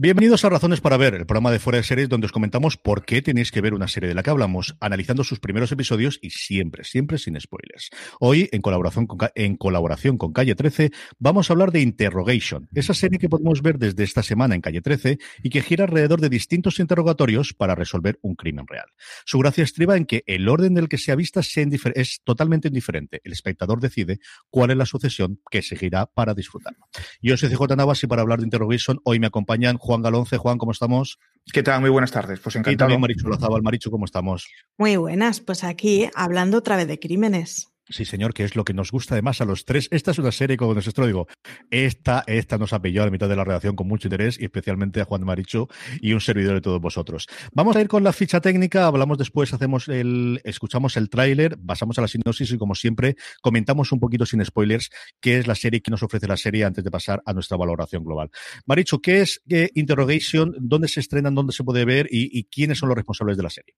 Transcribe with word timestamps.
Bienvenidos 0.00 0.44
a 0.44 0.48
Razones 0.48 0.80
para 0.80 0.96
Ver, 0.96 1.14
el 1.14 1.26
programa 1.26 1.50
de 1.50 1.58
Fuera 1.58 1.78
de 1.78 1.82
Series 1.82 2.08
donde 2.08 2.26
os 2.26 2.30
comentamos 2.30 2.76
por 2.76 3.04
qué 3.04 3.20
tenéis 3.20 3.50
que 3.50 3.60
ver 3.60 3.74
una 3.74 3.88
serie 3.88 4.08
de 4.08 4.14
la 4.14 4.22
que 4.22 4.30
hablamos, 4.30 4.76
analizando 4.78 5.24
sus 5.24 5.40
primeros 5.40 5.72
episodios 5.72 6.20
y 6.22 6.30
siempre, 6.30 6.84
siempre 6.84 7.18
sin 7.18 7.34
spoilers. 7.40 7.90
Hoy, 8.20 8.48
en 8.52 8.62
colaboración 8.62 9.08
con, 9.08 9.18
en 9.34 9.56
colaboración 9.56 10.16
con 10.16 10.32
Calle 10.32 10.54
13, 10.54 10.92
vamos 11.18 11.50
a 11.50 11.52
hablar 11.52 11.72
de 11.72 11.80
Interrogation, 11.80 12.68
esa 12.76 12.94
serie 12.94 13.18
que 13.18 13.28
podemos 13.28 13.60
ver 13.60 13.80
desde 13.80 14.04
esta 14.04 14.22
semana 14.22 14.54
en 14.54 14.60
Calle 14.60 14.82
13 14.82 15.18
y 15.42 15.50
que 15.50 15.62
gira 15.62 15.86
alrededor 15.86 16.20
de 16.20 16.28
distintos 16.28 16.78
interrogatorios 16.78 17.52
para 17.52 17.74
resolver 17.74 18.20
un 18.22 18.36
crimen 18.36 18.68
real. 18.68 18.86
Su 19.24 19.40
gracia 19.40 19.64
estriba 19.64 19.96
en 19.96 20.06
que 20.06 20.22
el 20.28 20.48
orden 20.48 20.74
del 20.74 20.88
que 20.88 20.98
sea 20.98 21.16
vista 21.16 21.40
es 21.40 22.20
totalmente 22.22 22.68
indiferente. 22.68 23.20
El 23.24 23.32
espectador 23.32 23.80
decide 23.80 24.20
cuál 24.48 24.70
es 24.70 24.76
la 24.76 24.86
sucesión 24.86 25.40
que 25.50 25.60
seguirá 25.60 26.06
para 26.06 26.34
disfrutarlo. 26.34 26.86
Yo 27.20 27.36
soy 27.36 27.48
CJ 27.48 27.74
Navas 27.76 28.00
y 28.04 28.06
para 28.06 28.22
hablar 28.22 28.38
de 28.38 28.44
Interrogation 28.44 29.00
hoy 29.02 29.18
me 29.18 29.26
acompañan 29.26 29.76
Juan 29.88 30.02
Galonce. 30.02 30.36
Juan, 30.36 30.58
¿cómo 30.58 30.72
estamos? 30.72 31.18
¿Qué 31.50 31.62
tal? 31.62 31.80
Muy 31.80 31.88
buenas 31.88 32.12
tardes. 32.12 32.40
Pues 32.40 32.56
encantado. 32.56 32.74
Y 32.74 32.76
también 32.76 33.00
Marichu. 33.00 33.30
Marichu, 33.62 33.90
¿cómo 33.90 34.04
estamos? 34.04 34.46
Muy 34.76 34.98
buenas. 34.98 35.40
Pues 35.40 35.64
aquí 35.64 36.10
hablando 36.14 36.58
otra 36.58 36.76
vez 36.76 36.86
de 36.88 36.98
crímenes. 36.98 37.72
Sí, 37.90 38.04
señor, 38.04 38.34
que 38.34 38.44
es 38.44 38.54
lo 38.54 38.64
que 38.64 38.74
nos 38.74 38.92
gusta 38.92 39.14
además 39.14 39.40
a 39.40 39.46
los 39.46 39.64
tres. 39.64 39.88
Esta 39.90 40.10
es 40.10 40.18
una 40.18 40.30
serie, 40.30 40.58
como 40.58 40.74
nosotros 40.74 41.06
digo, 41.06 41.26
esta, 41.70 42.22
esta 42.26 42.58
nos 42.58 42.74
ha 42.74 42.82
pillado 42.82 43.04
a 43.04 43.06
la 43.06 43.10
mitad 43.10 43.28
de 43.28 43.36
la 43.36 43.44
redacción 43.44 43.76
con 43.76 43.88
mucho 43.88 44.08
interés 44.08 44.38
y 44.38 44.44
especialmente 44.44 45.00
a 45.00 45.06
Juan 45.06 45.24
Maricho 45.24 45.68
y 46.00 46.12
un 46.12 46.20
servidor 46.20 46.54
de 46.54 46.60
todos 46.60 46.80
vosotros. 46.80 47.26
Vamos 47.52 47.76
a 47.76 47.80
ir 47.80 47.88
con 47.88 48.04
la 48.04 48.12
ficha 48.12 48.42
técnica, 48.42 48.86
hablamos 48.86 49.16
después, 49.16 49.54
hacemos 49.54 49.88
el, 49.88 50.40
escuchamos 50.44 50.98
el 50.98 51.08
tráiler, 51.08 51.58
pasamos 51.58 51.98
a 51.98 52.02
la 52.02 52.08
sinopsis 52.08 52.52
y 52.52 52.58
como 52.58 52.74
siempre 52.74 53.16
comentamos 53.40 53.90
un 53.90 54.00
poquito 54.00 54.26
sin 54.26 54.44
spoilers 54.44 54.90
qué 55.20 55.38
es 55.38 55.46
la 55.46 55.54
serie, 55.54 55.80
qué 55.80 55.90
nos 55.90 56.02
ofrece 56.02 56.26
la 56.26 56.36
serie 56.36 56.64
antes 56.64 56.84
de 56.84 56.90
pasar 56.90 57.22
a 57.24 57.32
nuestra 57.32 57.56
valoración 57.56 58.04
global. 58.04 58.30
Maricho, 58.66 59.00
¿qué 59.00 59.22
es 59.22 59.42
Interrogation? 59.74 60.54
¿Dónde 60.60 60.88
se 60.88 61.00
estrenan? 61.00 61.34
¿Dónde 61.34 61.54
se 61.54 61.64
puede 61.64 61.86
ver? 61.86 62.06
y 62.10 62.44
quiénes 62.44 62.78
son 62.78 62.88
los 62.88 62.96
responsables 62.96 63.36
de 63.36 63.42
la 63.42 63.50
serie? 63.50 63.74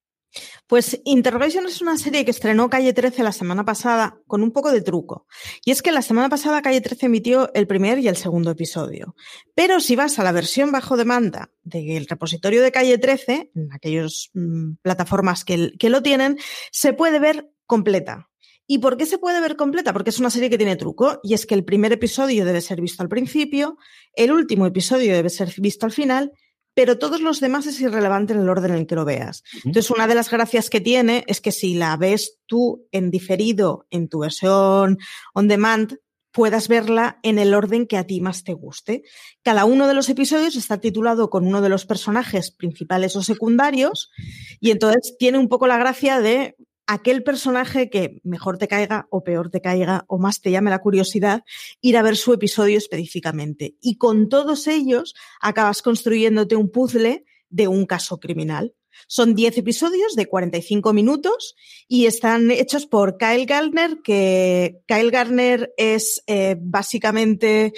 Pues 0.66 1.00
Interrogation 1.04 1.66
es 1.66 1.80
una 1.80 1.96
serie 1.96 2.24
que 2.24 2.30
estrenó 2.30 2.70
Calle 2.70 2.92
13 2.92 3.22
la 3.22 3.32
semana 3.32 3.64
pasada 3.64 4.20
con 4.26 4.42
un 4.42 4.52
poco 4.52 4.70
de 4.70 4.82
truco. 4.82 5.26
Y 5.64 5.72
es 5.72 5.82
que 5.82 5.92
la 5.92 6.02
semana 6.02 6.28
pasada 6.28 6.62
Calle 6.62 6.80
13 6.80 7.06
emitió 7.06 7.52
el 7.54 7.66
primer 7.66 7.98
y 7.98 8.08
el 8.08 8.16
segundo 8.16 8.50
episodio. 8.52 9.14
Pero 9.54 9.80
si 9.80 9.96
vas 9.96 10.18
a 10.18 10.24
la 10.24 10.32
versión 10.32 10.70
bajo 10.72 10.96
demanda 10.96 11.50
del 11.62 12.06
repositorio 12.06 12.62
de 12.62 12.72
Calle 12.72 12.98
13, 12.98 13.50
en 13.54 13.72
aquellas 13.72 14.30
mm, 14.34 14.74
plataformas 14.82 15.44
que, 15.44 15.72
que 15.78 15.90
lo 15.90 16.02
tienen, 16.02 16.38
se 16.70 16.92
puede 16.92 17.18
ver 17.18 17.50
completa. 17.66 18.28
¿Y 18.72 18.78
por 18.78 18.96
qué 18.96 19.04
se 19.04 19.18
puede 19.18 19.40
ver 19.40 19.56
completa? 19.56 19.92
Porque 19.92 20.10
es 20.10 20.20
una 20.20 20.30
serie 20.30 20.48
que 20.48 20.56
tiene 20.56 20.76
truco 20.76 21.18
y 21.24 21.34
es 21.34 21.44
que 21.44 21.56
el 21.56 21.64
primer 21.64 21.92
episodio 21.92 22.44
debe 22.44 22.60
ser 22.60 22.80
visto 22.80 23.02
al 23.02 23.08
principio, 23.08 23.76
el 24.14 24.30
último 24.30 24.64
episodio 24.64 25.12
debe 25.12 25.28
ser 25.28 25.52
visto 25.58 25.86
al 25.86 25.92
final 25.92 26.32
pero 26.80 26.96
todos 26.96 27.20
los 27.20 27.40
demás 27.40 27.66
es 27.66 27.78
irrelevante 27.82 28.32
en 28.32 28.40
el 28.40 28.48
orden 28.48 28.70
en 28.70 28.78
el 28.78 28.86
que 28.86 28.94
lo 28.94 29.04
veas. 29.04 29.44
Entonces, 29.66 29.90
una 29.90 30.06
de 30.06 30.14
las 30.14 30.30
gracias 30.30 30.70
que 30.70 30.80
tiene 30.80 31.24
es 31.26 31.42
que 31.42 31.52
si 31.52 31.74
la 31.74 31.94
ves 31.98 32.38
tú 32.46 32.88
en 32.90 33.10
diferido 33.10 33.86
en 33.90 34.08
tu 34.08 34.20
versión 34.20 34.96
on 35.34 35.46
demand, 35.46 35.98
puedas 36.32 36.68
verla 36.68 37.18
en 37.22 37.38
el 37.38 37.52
orden 37.52 37.86
que 37.86 37.98
a 37.98 38.06
ti 38.06 38.22
más 38.22 38.44
te 38.44 38.54
guste. 38.54 39.02
Cada 39.42 39.66
uno 39.66 39.88
de 39.88 39.92
los 39.92 40.08
episodios 40.08 40.56
está 40.56 40.78
titulado 40.78 41.28
con 41.28 41.46
uno 41.46 41.60
de 41.60 41.68
los 41.68 41.84
personajes 41.84 42.50
principales 42.50 43.14
o 43.14 43.22
secundarios 43.22 44.10
y 44.58 44.70
entonces 44.70 45.16
tiene 45.18 45.36
un 45.36 45.50
poco 45.50 45.66
la 45.66 45.76
gracia 45.76 46.18
de 46.20 46.56
aquel 46.90 47.22
personaje 47.22 47.88
que 47.88 48.20
mejor 48.24 48.58
te 48.58 48.66
caiga 48.66 49.06
o 49.10 49.22
peor 49.22 49.48
te 49.48 49.60
caiga 49.60 50.04
o 50.08 50.18
más 50.18 50.40
te 50.40 50.50
llame 50.50 50.70
la 50.70 50.80
curiosidad, 50.80 51.44
ir 51.80 51.96
a 51.96 52.02
ver 52.02 52.16
su 52.16 52.32
episodio 52.32 52.78
específicamente. 52.78 53.76
Y 53.80 53.96
con 53.96 54.28
todos 54.28 54.66
ellos 54.66 55.14
acabas 55.40 55.82
construyéndote 55.82 56.56
un 56.56 56.68
puzzle 56.68 57.24
de 57.48 57.68
un 57.68 57.86
caso 57.86 58.18
criminal. 58.18 58.74
Son 59.06 59.36
10 59.36 59.58
episodios 59.58 60.16
de 60.16 60.26
45 60.26 60.92
minutos 60.92 61.54
y 61.86 62.06
están 62.06 62.50
hechos 62.50 62.86
por 62.86 63.18
Kyle 63.18 63.46
Gardner, 63.46 63.98
que 64.02 64.80
Kyle 64.86 65.12
Gardner 65.12 65.72
es 65.76 66.24
eh, 66.26 66.56
básicamente 66.58 67.72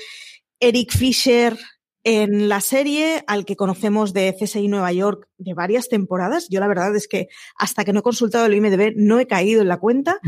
Eric 0.59 0.91
Fisher 0.91 1.59
en 2.05 2.49
la 2.49 2.61
serie 2.61 3.23
al 3.27 3.45
que 3.45 3.57
conocemos 3.57 4.13
de 4.13 4.35
CSI 4.39 4.69
Nueva 4.69 4.93
York 4.93 5.29
de 5.39 5.55
varias 5.55 5.89
temporadas, 5.89 6.49
yo 6.49 6.61
la 6.61 6.69
verdad 6.69 6.95
es 6.97 7.07
que 7.07 7.29
hasta 7.57 7.85
que 7.85 7.93
no 7.93 8.01
he 8.01 8.03
consultado 8.03 8.47
el 8.47 8.55
IMDB 8.55 8.95
no 8.97 9.21
he 9.21 9.27
caído 9.27 9.63
en 9.63 9.69
la 9.69 9.79
cuenta, 9.79 10.19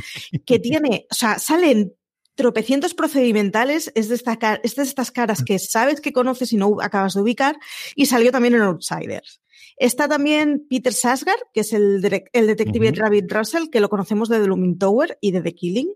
que 0.46 0.58
tiene, 0.58 1.06
o 1.10 1.14
sea, 1.14 1.38
salen 1.38 1.94
tropecientos 2.34 2.94
procedimentales, 2.94 3.92
es 3.94 4.08
de, 4.08 4.14
es 4.62 4.76
de 4.76 4.82
estas 4.82 5.10
caras 5.10 5.44
que 5.44 5.58
sabes 5.58 6.00
que 6.00 6.12
conoces 6.12 6.52
y 6.52 6.56
no 6.56 6.76
acabas 6.80 7.14
de 7.14 7.22
ubicar, 7.22 7.56
y 7.94 8.06
salió 8.06 8.32
también 8.32 8.54
en 8.54 8.62
Outsiders. 8.62 9.40
Está 9.76 10.08
también 10.08 10.66
Peter 10.68 10.92
Sasgar, 10.92 11.38
que 11.52 11.60
es 11.60 11.72
el, 11.72 12.04
el 12.32 12.46
detective 12.46 12.92
Rabbit 12.92 13.30
Russell, 13.32 13.70
que 13.70 13.80
lo 13.80 13.88
conocemos 13.88 14.28
de 14.28 14.40
The 14.40 14.46
Looming 14.46 14.78
Tower 14.78 15.18
y 15.20 15.32
de 15.32 15.42
The 15.42 15.54
Killing. 15.54 15.92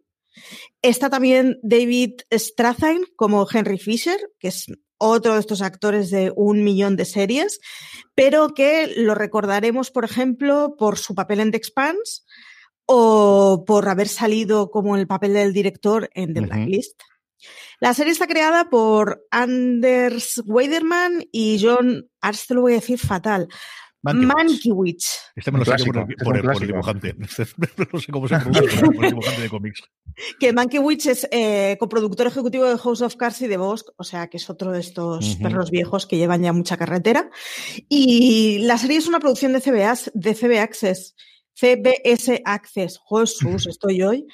Está 0.83 1.11
también 1.11 1.59
David 1.63 2.21
Strathairn 2.33 3.05
como 3.17 3.47
Henry 3.51 3.79
Fisher, 3.79 4.19
que 4.39 4.49
es 4.49 4.67
otro 4.99 5.35
de 5.35 5.41
estos 5.41 5.63
actores 5.63 6.11
de 6.11 6.33
un 6.35 6.65
millón 6.65 6.97
de 6.97 7.05
series, 7.05 7.61
pero 8.15 8.49
que 8.49 8.93
lo 8.97 9.15
recordaremos, 9.15 9.91
por 9.91 10.05
ejemplo, 10.05 10.75
por 10.77 10.99
su 10.99 11.15
papel 11.15 11.41
en 11.41 11.51
The 11.51 11.57
Expanse 11.57 12.23
o 12.87 13.65
por 13.67 13.89
haber 13.89 14.09
salido 14.09 14.71
como 14.71 14.97
el 14.97 15.07
papel 15.07 15.35
del 15.35 15.53
director 15.53 16.11
en 16.15 16.35
The 16.35 16.41
Blacklist. 16.41 17.01
La 17.81 17.95
serie 17.95 18.13
está 18.13 18.27
creada 18.27 18.69
por 18.71 19.25
Anders 19.31 20.43
Weiderman 20.45 21.29
y 21.31 21.61
John, 21.63 22.11
ahora 22.21 22.39
te 22.47 22.55
lo 22.55 22.63
voy 22.63 22.73
a 22.73 22.77
decir 22.77 22.99
fatal, 22.99 23.49
Mankiewicz. 24.15 25.33
Este 25.37 25.51
me 25.51 25.59
lo 25.59 25.65
sé 25.65 25.73
por, 25.85 26.37
el, 26.37 26.67
dibujante. 26.67 27.15
no 27.19 27.27
sé 28.01 28.13
cómo 28.13 28.29
se 28.29 28.39
pronuncia 28.39 28.83
por 28.83 29.05
el 29.05 29.11
dibujante 29.11 29.43
de 29.43 29.49
cómics. 29.49 29.83
Que 30.41 30.53
Mankiewicz 30.53 31.07
es 31.07 31.29
eh, 31.31 31.77
coproductor 31.79 32.27
ejecutivo 32.27 32.65
de 32.65 32.77
House 32.77 33.03
of 33.03 33.15
Cards 33.17 33.41
y 33.43 33.47
de 33.47 33.57
Bosque, 33.57 33.93
o 33.97 34.03
sea 34.03 34.27
que 34.29 34.39
es 34.39 34.51
otro 34.51 34.73
de 34.73 34.81
estos 34.81 35.37
perros 35.37 35.71
viejos 35.71 36.07
que 36.07 36.17
llevan 36.17 36.43
ya 36.43 36.53
mucha 36.53 36.77
carretera. 36.77 37.31
Y 37.89 38.59
la 38.61 38.79
serie 38.79 38.99
es 38.99 39.07
una 39.07 39.21
producción 39.21 39.53
de 39.53 39.61
CBS, 39.61 40.11
de 40.15 40.35
CB 40.35 40.59
Access. 40.59 41.15
CBS 41.55 42.43
Access. 42.45 43.01
Jesús, 43.09 43.67
estoy 43.67 44.03
hoy. 44.03 44.27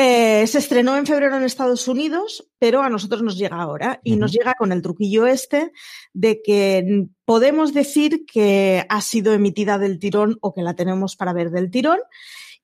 Eh, 0.00 0.46
se 0.46 0.58
estrenó 0.58 0.96
en 0.96 1.06
febrero 1.06 1.36
en 1.36 1.42
Estados 1.42 1.88
Unidos, 1.88 2.48
pero 2.60 2.82
a 2.82 2.88
nosotros 2.88 3.20
nos 3.20 3.36
llega 3.36 3.56
ahora 3.56 4.00
y 4.04 4.14
nos 4.14 4.30
llega 4.30 4.54
con 4.54 4.70
el 4.70 4.80
truquillo 4.80 5.26
este 5.26 5.72
de 6.12 6.40
que 6.40 7.08
podemos 7.24 7.74
decir 7.74 8.24
que 8.24 8.86
ha 8.88 9.00
sido 9.00 9.34
emitida 9.34 9.76
del 9.76 9.98
tirón 9.98 10.38
o 10.40 10.54
que 10.54 10.62
la 10.62 10.76
tenemos 10.76 11.16
para 11.16 11.32
ver 11.32 11.50
del 11.50 11.72
tirón. 11.72 11.98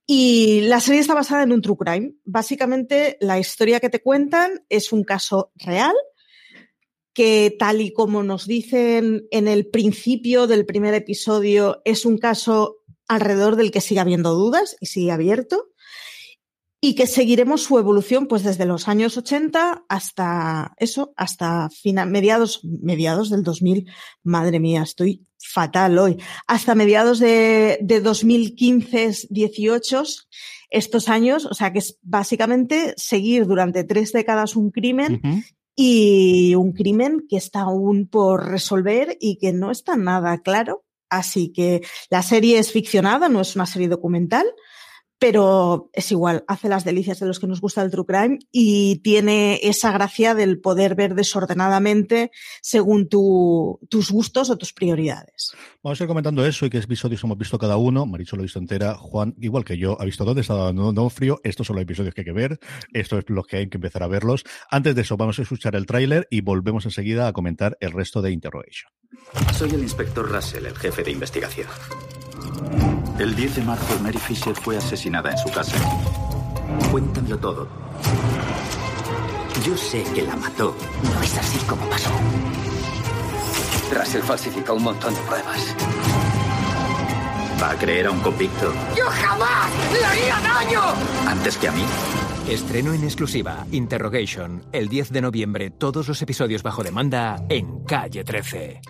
Y 0.07 0.61
la 0.69 0.79
serie 0.79 1.01
está 1.01 1.15
basada 1.15 1.43
en 1.43 1.51
un 1.51 1.61
true 1.61 1.77
crime. 1.77 2.13
Básicamente, 2.25 3.19
la 3.21 3.41
historia 3.41 3.81
que 3.81 3.91
te 3.91 4.01
cuentan 4.01 4.65
es 4.69 4.93
un 4.93 5.03
caso 5.03 5.51
real 5.57 5.97
que 7.15 7.57
tal 7.59 7.81
y 7.81 7.93
como 7.93 8.23
nos 8.23 8.47
dicen 8.47 9.27
en 9.33 9.49
el 9.49 9.67
principio 9.67 10.47
del 10.47 10.67
primer 10.67 10.95
episodio, 10.95 11.83
es 11.85 12.07
un 12.07 12.17
caso 12.17 12.77
alrededor 13.09 13.57
del 13.57 13.73
que 13.73 13.81
sigue 13.81 13.99
habiendo 13.99 14.35
dudas 14.35 14.77
y 14.79 14.87
sigue 14.87 15.11
abierto 15.11 15.74
y 16.85 16.95
que 16.95 17.07
seguiremos 17.07 17.63
su 17.63 17.79
evolución 17.79 18.27
pues 18.27 18.43
desde 18.43 18.67
los 18.67 18.89
años 18.89 19.17
80 19.17 19.87
hasta 19.89 20.75
eso, 20.77 21.15
hasta 21.17 21.71
mediados, 22.07 22.61
mediados 22.63 23.31
del 23.31 23.43
2000. 23.43 23.91
Madre 24.23 24.61
mía, 24.61 24.83
estoy 24.83 25.27
fatal 25.39 25.99
hoy. 25.99 26.19
Hasta 26.47 26.75
mediados 26.75 27.21
de, 27.21 27.79
de 27.81 28.03
2015, 28.03 29.29
18, 29.31 30.03
estos 30.69 31.09
años, 31.09 31.47
o 31.47 31.55
sea 31.55 31.73
que 31.73 31.79
es 31.79 31.99
básicamente 32.03 32.93
seguir 32.99 33.47
durante 33.47 33.85
tres 33.85 34.13
décadas 34.13 34.55
un 34.55 34.71
crimen 34.71 35.23
y 35.75 36.55
un 36.55 36.75
crimen 36.75 37.25
que 37.31 37.39
está 37.39 37.61
aún 37.61 38.09
por 38.09 38.47
resolver 38.47 39.17
y 39.23 39.39
que 39.39 39.55
no 39.55 39.71
está 39.71 39.97
nada 39.97 40.37
claro. 40.43 40.85
Así 41.09 41.51
que 41.51 41.81
la 42.11 42.23
serie 42.23 42.59
es 42.59 42.73
ficcionada, 42.73 43.31
no 43.31 43.41
es 43.41 43.57
una 43.57 43.65
serie 43.65 43.89
documental 43.89 44.45
pero 45.19 45.91
es 45.93 46.11
igual, 46.13 46.45
hace 46.49 46.69
las 46.69 46.85
delicias 46.85 47.21
de 47.21 47.27
los 47.27 47.41
que 47.41 47.47
nos 47.47 47.61
gusta 47.61 47.83
el 47.83 47.91
true 47.91 48.05
crime 48.07 48.39
y 48.53 48.97
tiene 48.97 49.61
esa 49.63 49.93
gracia 49.93 50.35
del 50.35 50.61
poder 50.61 50.95
ver 50.95 51.15
desordenadamente 51.15 52.31
según 52.61 53.09
tus 53.09 54.11
gustos 54.11 54.51
o 54.51 54.59
tus 54.59 54.73
prioridades. 54.73 55.53
Vamos 55.83 56.01
a 56.01 56.05
ir 56.05 56.09
comentando 56.09 56.45
eso 56.45 56.67
y 56.67 56.71
qué 56.71 56.79
episodios 56.79 57.23
hemos 57.25 57.39
visto 57.39 57.59
cada 57.59 57.77
uno. 57.77 58.07
Maricho 58.07 58.37
lo 58.37 58.43
ha 58.43 58.45
visto 58.45 58.59
entera, 58.59 58.95
Juan, 58.95 59.35
igual 59.41 59.65
que 59.65 59.79
yo, 59.79 60.01
ha 60.01 60.05
visto 60.05 60.25
dónde 60.25 60.43
está 60.43 60.55
dando 60.55 61.09
frío. 61.11 61.41
Estos 61.45 61.67
son 61.67 61.77
los 61.77 61.83
episodios 61.83 62.15
que 62.15 62.23
hay 62.23 62.27
que 62.27 62.33
ver, 62.33 62.59
estos 62.93 63.21
es 63.21 63.25
los 63.31 63.47
que 63.47 63.59
hay 63.59 63.69
que 63.69 63.79
empezar 63.79 64.03
a 64.03 64.09
verlos. 64.09 64.45
Antes 64.71 64.95
de 64.95 65.03
eso, 65.03 65.17
vamos 65.17 65.39
a 65.39 65.43
escuchar 65.43 65.77
el 65.77 65.87
tráiler 65.87 66.27
y 66.31 66.41
volvemos 66.41 66.85
enseguida 66.85 67.29
a 67.29 67.33
comentar 67.33 67.77
el 67.81 67.93
resto 67.93 68.23
de 68.23 68.33
Interrogation. 68.33 68.91
Soy 69.55 69.71
el 69.71 69.83
inspector 69.83 70.29
Russell, 70.31 70.67
el 70.67 70.77
jefe 70.77 71.03
de 71.03 71.13
investigación. 71.13 71.69
El 73.19 73.35
10 73.37 73.57
de 73.57 73.63
marzo, 73.63 73.99
Mary 74.01 74.19
Fisher 74.19 74.55
fue 74.55 74.77
asesinada 74.77 75.31
en 75.31 75.39
su 75.39 75.49
casa. 75.51 75.77
Cuéntanlo 76.91 77.39
todo. 77.39 77.69
Yo 79.65 79.77
sé 79.77 80.03
que 80.15 80.23
la 80.23 80.37
mató. 80.37 80.75
No 81.03 81.23
es 81.23 81.39
así 81.39 81.59
como 81.67 81.89
pasó. 81.89 82.11
Russell 83.93 84.23
falsifica 84.23 84.73
un 84.73 84.83
montón 84.83 85.15
de 85.15 85.21
pruebas. 85.23 85.75
¿Va 87.63 87.71
a 87.71 87.79
creer 87.79 88.09
a 88.09 88.11
un 88.11 88.19
convicto 88.19 88.73
¡Yo 88.97 89.05
jamás 89.07 89.71
le 89.93 90.05
haría 90.05 90.41
daño! 90.41 90.81
antes 91.29 91.57
que 91.57 91.69
a 91.69 91.73
mí? 91.73 91.85
Estreno 92.49 92.93
en 92.93 93.05
exclusiva, 93.05 93.65
Interrogation, 93.71 94.67
el 94.73 94.89
10 94.89 95.13
de 95.13 95.21
noviembre, 95.23 95.71
todos 95.71 96.09
los 96.09 96.21
episodios 96.21 96.63
bajo 96.65 96.83
demanda 96.83 97.37
en 97.49 97.85
Calle 97.85 98.25
13. 98.25 98.83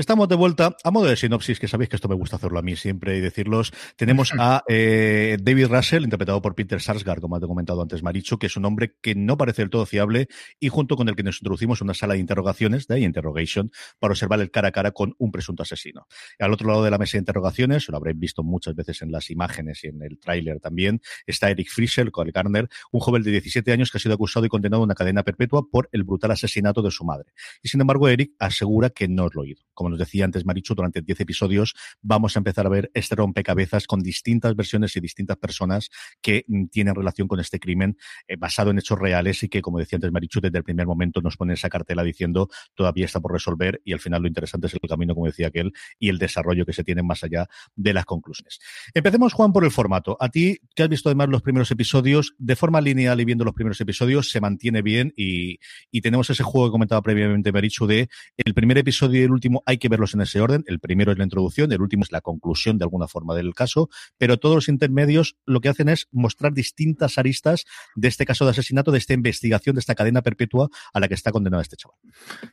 Estamos 0.00 0.30
de 0.30 0.34
vuelta. 0.34 0.74
A 0.82 0.90
modo 0.90 1.04
de 1.04 1.14
sinopsis, 1.14 1.60
que 1.60 1.68
sabéis 1.68 1.90
que 1.90 1.96
esto 1.96 2.08
me 2.08 2.14
gusta 2.14 2.36
hacerlo 2.36 2.58
a 2.58 2.62
mí 2.62 2.74
siempre 2.74 3.18
y 3.18 3.20
decirlos, 3.20 3.70
tenemos 3.96 4.32
a 4.38 4.64
eh, 4.66 5.36
David 5.38 5.66
Russell, 5.66 6.04
interpretado 6.04 6.40
por 6.40 6.54
Peter 6.54 6.80
Sarsgaard, 6.80 7.20
como 7.20 7.36
ha 7.36 7.40
comentado 7.40 7.82
antes 7.82 8.02
Marichu, 8.02 8.38
que 8.38 8.46
es 8.46 8.56
un 8.56 8.64
hombre 8.64 8.96
que 9.02 9.14
no 9.14 9.36
parece 9.36 9.60
del 9.60 9.68
todo 9.68 9.84
fiable 9.84 10.28
y 10.58 10.70
junto 10.70 10.96
con 10.96 11.10
el 11.10 11.16
que 11.16 11.22
nos 11.22 11.42
introducimos 11.42 11.82
en 11.82 11.88
una 11.88 11.92
sala 11.92 12.14
de 12.14 12.20
interrogaciones, 12.20 12.86
de 12.86 13.00
interrogation, 13.00 13.72
para 13.98 14.12
observar 14.12 14.40
el 14.40 14.50
cara 14.50 14.68
a 14.68 14.72
cara 14.72 14.92
con 14.92 15.14
un 15.18 15.30
presunto 15.32 15.64
asesino. 15.64 16.06
Al 16.38 16.54
otro 16.54 16.68
lado 16.68 16.82
de 16.82 16.90
la 16.90 16.96
mesa 16.96 17.18
de 17.18 17.18
interrogaciones, 17.18 17.86
lo 17.90 17.98
habréis 17.98 18.18
visto 18.18 18.42
muchas 18.42 18.74
veces 18.74 19.02
en 19.02 19.12
las 19.12 19.28
imágenes 19.28 19.84
y 19.84 19.88
en 19.88 20.00
el 20.00 20.18
tráiler 20.18 20.60
también, 20.60 21.02
está 21.26 21.50
Eric 21.50 21.68
Frischel, 21.68 22.10
Cole 22.10 22.32
Garner, 22.32 22.70
un 22.90 23.00
joven 23.00 23.22
de 23.22 23.32
17 23.32 23.70
años 23.70 23.90
que 23.90 23.98
ha 23.98 24.00
sido 24.00 24.14
acusado 24.14 24.46
y 24.46 24.48
condenado 24.48 24.80
a 24.80 24.86
una 24.86 24.94
cadena 24.94 25.24
perpetua 25.24 25.68
por 25.70 25.90
el 25.92 26.04
brutal 26.04 26.30
asesinato 26.30 26.80
de 26.80 26.90
su 26.90 27.04
madre. 27.04 27.34
Y 27.62 27.68
sin 27.68 27.82
embargo, 27.82 28.08
Eric 28.08 28.32
asegura 28.38 28.88
que 28.88 29.06
no 29.06 29.28
lo 29.30 29.42
oído. 29.42 29.62
Como 29.74 29.89
nos 29.90 29.98
decía 29.98 30.24
antes 30.24 30.44
Marichu, 30.44 30.74
durante 30.74 31.02
10 31.02 31.20
episodios 31.20 31.74
vamos 32.00 32.36
a 32.36 32.40
empezar 32.40 32.66
a 32.66 32.70
ver 32.70 32.90
este 32.94 33.14
rompecabezas 33.14 33.86
con 33.86 34.00
distintas 34.00 34.56
versiones 34.56 34.96
y 34.96 35.00
distintas 35.00 35.36
personas 35.36 35.90
que 36.20 36.44
mm, 36.46 36.66
tienen 36.66 36.94
relación 36.94 37.28
con 37.28 37.40
este 37.40 37.58
crimen 37.58 37.96
eh, 38.26 38.36
basado 38.36 38.70
en 38.70 38.78
hechos 38.78 38.98
reales 38.98 39.42
y 39.42 39.48
que, 39.48 39.62
como 39.62 39.78
decía 39.78 39.96
antes 39.96 40.12
Marichu, 40.12 40.40
desde 40.40 40.58
el 40.58 40.64
primer 40.64 40.86
momento 40.86 41.20
nos 41.20 41.36
pone 41.36 41.54
esa 41.54 41.68
cartela 41.68 42.02
diciendo 42.02 42.48
todavía 42.74 43.04
está 43.04 43.20
por 43.20 43.32
resolver 43.32 43.80
y 43.84 43.92
al 43.92 44.00
final 44.00 44.22
lo 44.22 44.28
interesante 44.28 44.66
es 44.66 44.74
el 44.74 44.80
camino, 44.88 45.14
como 45.14 45.26
decía 45.26 45.48
aquel, 45.48 45.72
y 45.98 46.08
el 46.08 46.18
desarrollo 46.18 46.64
que 46.64 46.72
se 46.72 46.84
tiene 46.84 47.02
más 47.02 47.24
allá 47.24 47.48
de 47.74 47.92
las 47.92 48.04
conclusiones. 48.04 48.60
Empecemos, 48.94 49.32
Juan, 49.32 49.52
por 49.52 49.64
el 49.64 49.70
formato. 49.70 50.16
A 50.20 50.28
ti, 50.28 50.58
que 50.74 50.82
has 50.82 50.88
visto 50.88 51.08
además 51.08 51.28
los 51.28 51.42
primeros 51.42 51.70
episodios, 51.70 52.34
de 52.38 52.56
forma 52.56 52.80
lineal 52.80 53.20
y 53.20 53.24
viendo 53.24 53.44
los 53.44 53.54
primeros 53.54 53.80
episodios, 53.80 54.30
se 54.30 54.40
mantiene 54.40 54.82
bien 54.82 55.12
y, 55.16 55.58
y 55.90 56.00
tenemos 56.00 56.30
ese 56.30 56.42
juego 56.42 56.68
que 56.68 56.72
comentaba 56.72 57.02
previamente 57.02 57.52
Marichu 57.52 57.86
de 57.86 58.08
el 58.36 58.54
primer 58.54 58.78
episodio 58.78 59.20
y 59.20 59.24
el 59.24 59.30
último 59.30 59.62
hay 59.70 59.78
que 59.78 59.88
verlos 59.88 60.14
en 60.14 60.20
ese 60.20 60.40
orden. 60.40 60.64
El 60.66 60.80
primero 60.80 61.12
es 61.12 61.18
la 61.18 61.24
introducción, 61.24 61.72
el 61.72 61.80
último 61.80 62.02
es 62.02 62.12
la 62.12 62.20
conclusión 62.20 62.78
de 62.78 62.84
alguna 62.84 63.08
forma 63.08 63.34
del 63.34 63.54
caso, 63.54 63.88
pero 64.18 64.38
todos 64.38 64.56
los 64.56 64.68
intermedios 64.68 65.36
lo 65.46 65.60
que 65.60 65.68
hacen 65.68 65.88
es 65.88 66.08
mostrar 66.10 66.52
distintas 66.52 67.18
aristas 67.18 67.64
de 67.94 68.08
este 68.08 68.26
caso 68.26 68.44
de 68.44 68.50
asesinato, 68.52 68.90
de 68.90 68.98
esta 68.98 69.14
investigación, 69.14 69.74
de 69.74 69.80
esta 69.80 69.94
cadena 69.94 70.22
perpetua 70.22 70.68
a 70.92 71.00
la 71.00 71.08
que 71.08 71.14
está 71.14 71.30
condenado 71.30 71.62
este 71.62 71.76
chaval. 71.76 71.96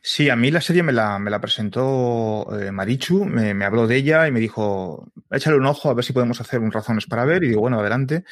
Sí, 0.02 0.30
a 0.30 0.36
mí 0.36 0.50
la 0.50 0.60
serie 0.60 0.82
me 0.82 0.92
la, 0.92 1.38
presentó 1.40 2.46
eh, 2.58 2.70
Marichu, 2.72 3.24
me, 3.24 3.54
me, 3.54 3.64
habló 3.64 3.86
de 3.86 3.96
ella 3.96 4.28
y 4.28 4.32
me 4.32 4.40
dijo, 4.40 5.12
échale 5.30 5.56
un 5.56 5.66
ojo 5.66 5.90
a 5.90 5.94
ver 5.94 6.04
si 6.04 6.12
podemos 6.12 6.40
hacer 6.40 6.60
un 6.60 6.72
razones 6.72 7.06
para 7.06 7.24
ver. 7.24 7.44
Y 7.44 7.48
digo, 7.48 7.60
bueno, 7.60 7.80
adelante. 7.80 8.24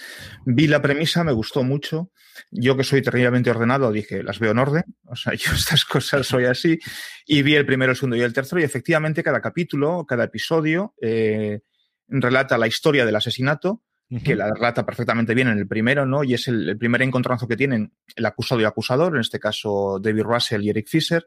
Vi 0.44 0.67
la 0.67 0.81
premisa, 0.81 1.25
me 1.25 1.33
gustó 1.33 1.62
mucho. 1.62 2.11
Yo 2.50 2.77
que 2.77 2.85
soy 2.85 3.03
terriblemente 3.03 3.50
ordenado, 3.50 3.93
dije, 3.93 4.23
las 4.23 4.38
veo 4.38 4.53
en 4.53 4.59
orden. 4.59 4.85
O 5.06 5.17
sea, 5.17 5.35
yo 5.35 5.53
estas 5.53 5.85
cosas 5.85 6.27
soy 6.27 6.44
así. 6.44 6.79
Y 7.27 7.43
vi 7.43 7.55
el 7.55 7.67
primero, 7.67 7.93
el 7.93 7.97
segundo 7.97 8.17
y 8.17 8.23
el 8.23 8.33
tercero 8.33 8.61
y 8.61 8.65
efectivamente 8.76 9.23
cada 9.23 9.40
capítulo, 9.40 10.05
cada 10.06 10.25
episodio 10.25 10.94
eh, 11.00 11.61
relata 12.08 12.58
la 12.58 12.67
historia 12.67 13.06
del 13.06 13.17
asesinato, 13.17 13.82
uh 14.11 14.17
-huh. 14.17 14.23
que 14.23 14.37
la 14.37 14.52
relata 14.52 14.84
perfectamente 14.84 15.34
bien 15.34 15.49
en 15.49 15.58
el 15.58 15.67
primero, 15.67 16.05
¿no? 16.05 16.25
Y 16.25 16.34
es 16.34 16.46
el, 16.49 16.69
el, 16.69 16.76
primer 16.76 17.00
encontronazo 17.02 17.49
que 17.49 17.56
tienen 17.56 17.93
el 18.14 18.26
acusado 18.26 18.61
y 18.61 18.64
acusador, 18.64 19.14
en 19.14 19.20
este 19.20 19.40
caso 19.40 19.99
David 19.99 20.25
Russell 20.25 20.62
y 20.62 20.70
Eric 20.70 20.88
Fisher. 20.88 21.26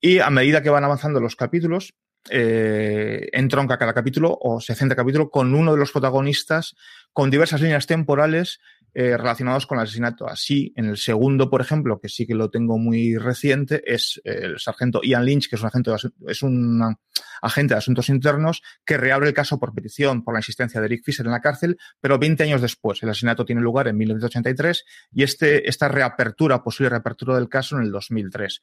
Y 0.00 0.20
a 0.20 0.30
medida 0.30 0.62
que 0.62 0.70
van 0.70 0.84
avanzando 0.84 1.20
los 1.20 1.36
capítulos, 1.36 1.94
eh, 2.30 3.28
entronca 3.32 3.78
cada 3.78 3.94
capítulo 3.94 4.36
o 4.40 4.60
se 4.60 4.74
centra 4.74 4.96
capítulo 4.96 5.30
con 5.30 5.54
uno 5.54 5.72
de 5.72 5.78
los 5.78 5.92
protagonistas 5.92 6.74
con 7.12 7.30
diversas 7.30 7.62
líneas 7.62 7.86
temporales 7.86 8.60
eh, 8.94 9.16
relacionados 9.16 9.66
con 9.66 9.78
el 9.78 9.84
asesinato. 9.84 10.28
Así, 10.28 10.72
en 10.76 10.86
el 10.86 10.96
segundo, 10.96 11.50
por 11.50 11.60
ejemplo, 11.60 12.00
que 12.00 12.08
sí 12.08 12.26
que 12.26 12.34
lo 12.34 12.50
tengo 12.50 12.78
muy 12.78 13.16
reciente, 13.16 13.82
es 13.86 14.20
el 14.24 14.58
sargento 14.58 15.00
Ian 15.02 15.24
Lynch, 15.24 15.48
que 15.48 15.56
es 15.56 15.62
un, 15.62 15.68
agente 15.68 15.90
de, 15.90 15.96
es 16.26 16.42
un 16.42 16.96
agente 17.42 17.74
de 17.74 17.78
asuntos 17.78 18.08
internos, 18.08 18.62
que 18.84 18.96
reabre 18.96 19.28
el 19.28 19.34
caso 19.34 19.58
por 19.58 19.74
petición 19.74 20.24
por 20.24 20.34
la 20.34 20.40
insistencia 20.40 20.80
de 20.80 20.86
Eric 20.86 21.04
Fisher 21.04 21.26
en 21.26 21.32
la 21.32 21.40
cárcel, 21.40 21.78
pero 22.00 22.18
20 22.18 22.42
años 22.44 22.62
después. 22.62 23.02
El 23.02 23.10
asesinato 23.10 23.44
tiene 23.44 23.60
lugar 23.60 23.88
en 23.88 23.96
1983 23.96 24.84
y 25.12 25.22
este, 25.22 25.68
esta 25.68 25.88
reapertura, 25.88 26.62
posible 26.62 26.90
reapertura 26.90 27.36
del 27.36 27.48
caso 27.48 27.76
en 27.76 27.82
el 27.82 27.92
2003. 27.92 28.62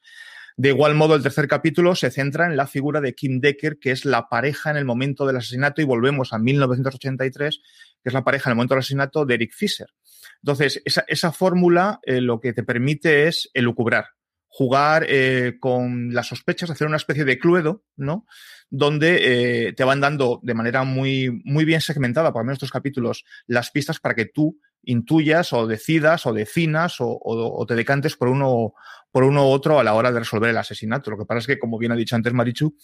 De 0.58 0.70
igual 0.70 0.94
modo, 0.94 1.14
el 1.14 1.22
tercer 1.22 1.48
capítulo 1.48 1.94
se 1.94 2.10
centra 2.10 2.46
en 2.46 2.56
la 2.56 2.66
figura 2.66 3.02
de 3.02 3.14
Kim 3.14 3.40
Decker, 3.40 3.78
que 3.78 3.90
es 3.90 4.06
la 4.06 4.30
pareja 4.30 4.70
en 4.70 4.78
el 4.78 4.86
momento 4.86 5.26
del 5.26 5.36
asesinato, 5.36 5.82
y 5.82 5.84
volvemos 5.84 6.32
a 6.32 6.38
1983, 6.38 7.60
que 8.02 8.08
es 8.08 8.14
la 8.14 8.24
pareja 8.24 8.48
en 8.48 8.52
el 8.52 8.56
momento 8.56 8.72
del 8.72 8.80
asesinato 8.80 9.26
de 9.26 9.34
Eric 9.34 9.52
Fisher. 9.52 9.88
Entonces, 10.42 10.82
esa, 10.84 11.04
esa 11.08 11.32
fórmula 11.32 12.00
eh, 12.02 12.20
lo 12.20 12.40
que 12.40 12.52
te 12.52 12.62
permite 12.62 13.28
es 13.28 13.50
elucubrar, 13.54 14.06
jugar 14.48 15.06
eh, 15.08 15.56
con 15.60 16.14
las 16.14 16.28
sospechas, 16.28 16.70
hacer 16.70 16.86
una 16.86 16.96
especie 16.96 17.24
de 17.24 17.38
cluedo, 17.38 17.84
¿no? 17.96 18.26
Donde 18.70 19.68
eh, 19.68 19.72
te 19.74 19.84
van 19.84 20.00
dando 20.00 20.40
de 20.42 20.54
manera 20.54 20.84
muy, 20.84 21.42
muy 21.44 21.64
bien 21.64 21.80
segmentada, 21.80 22.32
por 22.32 22.42
lo 22.42 22.46
menos 22.46 22.56
estos 22.56 22.72
capítulos, 22.72 23.24
las 23.46 23.70
pistas 23.70 24.00
para 24.00 24.14
que 24.14 24.26
tú 24.26 24.58
intuyas 24.82 25.52
o 25.52 25.66
decidas 25.66 26.26
o 26.26 26.32
decinas 26.32 27.00
o, 27.00 27.08
o, 27.08 27.60
o 27.60 27.66
te 27.66 27.74
decantes 27.74 28.16
por 28.16 28.28
uno, 28.28 28.74
por 29.10 29.24
uno 29.24 29.48
u 29.48 29.50
otro 29.50 29.80
a 29.80 29.84
la 29.84 29.94
hora 29.94 30.12
de 30.12 30.20
resolver 30.20 30.50
el 30.50 30.58
asesinato. 30.58 31.10
Lo 31.10 31.18
que 31.18 31.26
pasa 31.26 31.40
es 31.40 31.46
que, 31.46 31.58
como 31.58 31.76
bien 31.76 31.92
ha 31.92 31.96
dicho 31.96 32.16
antes 32.16 32.32
Marichu, 32.32 32.76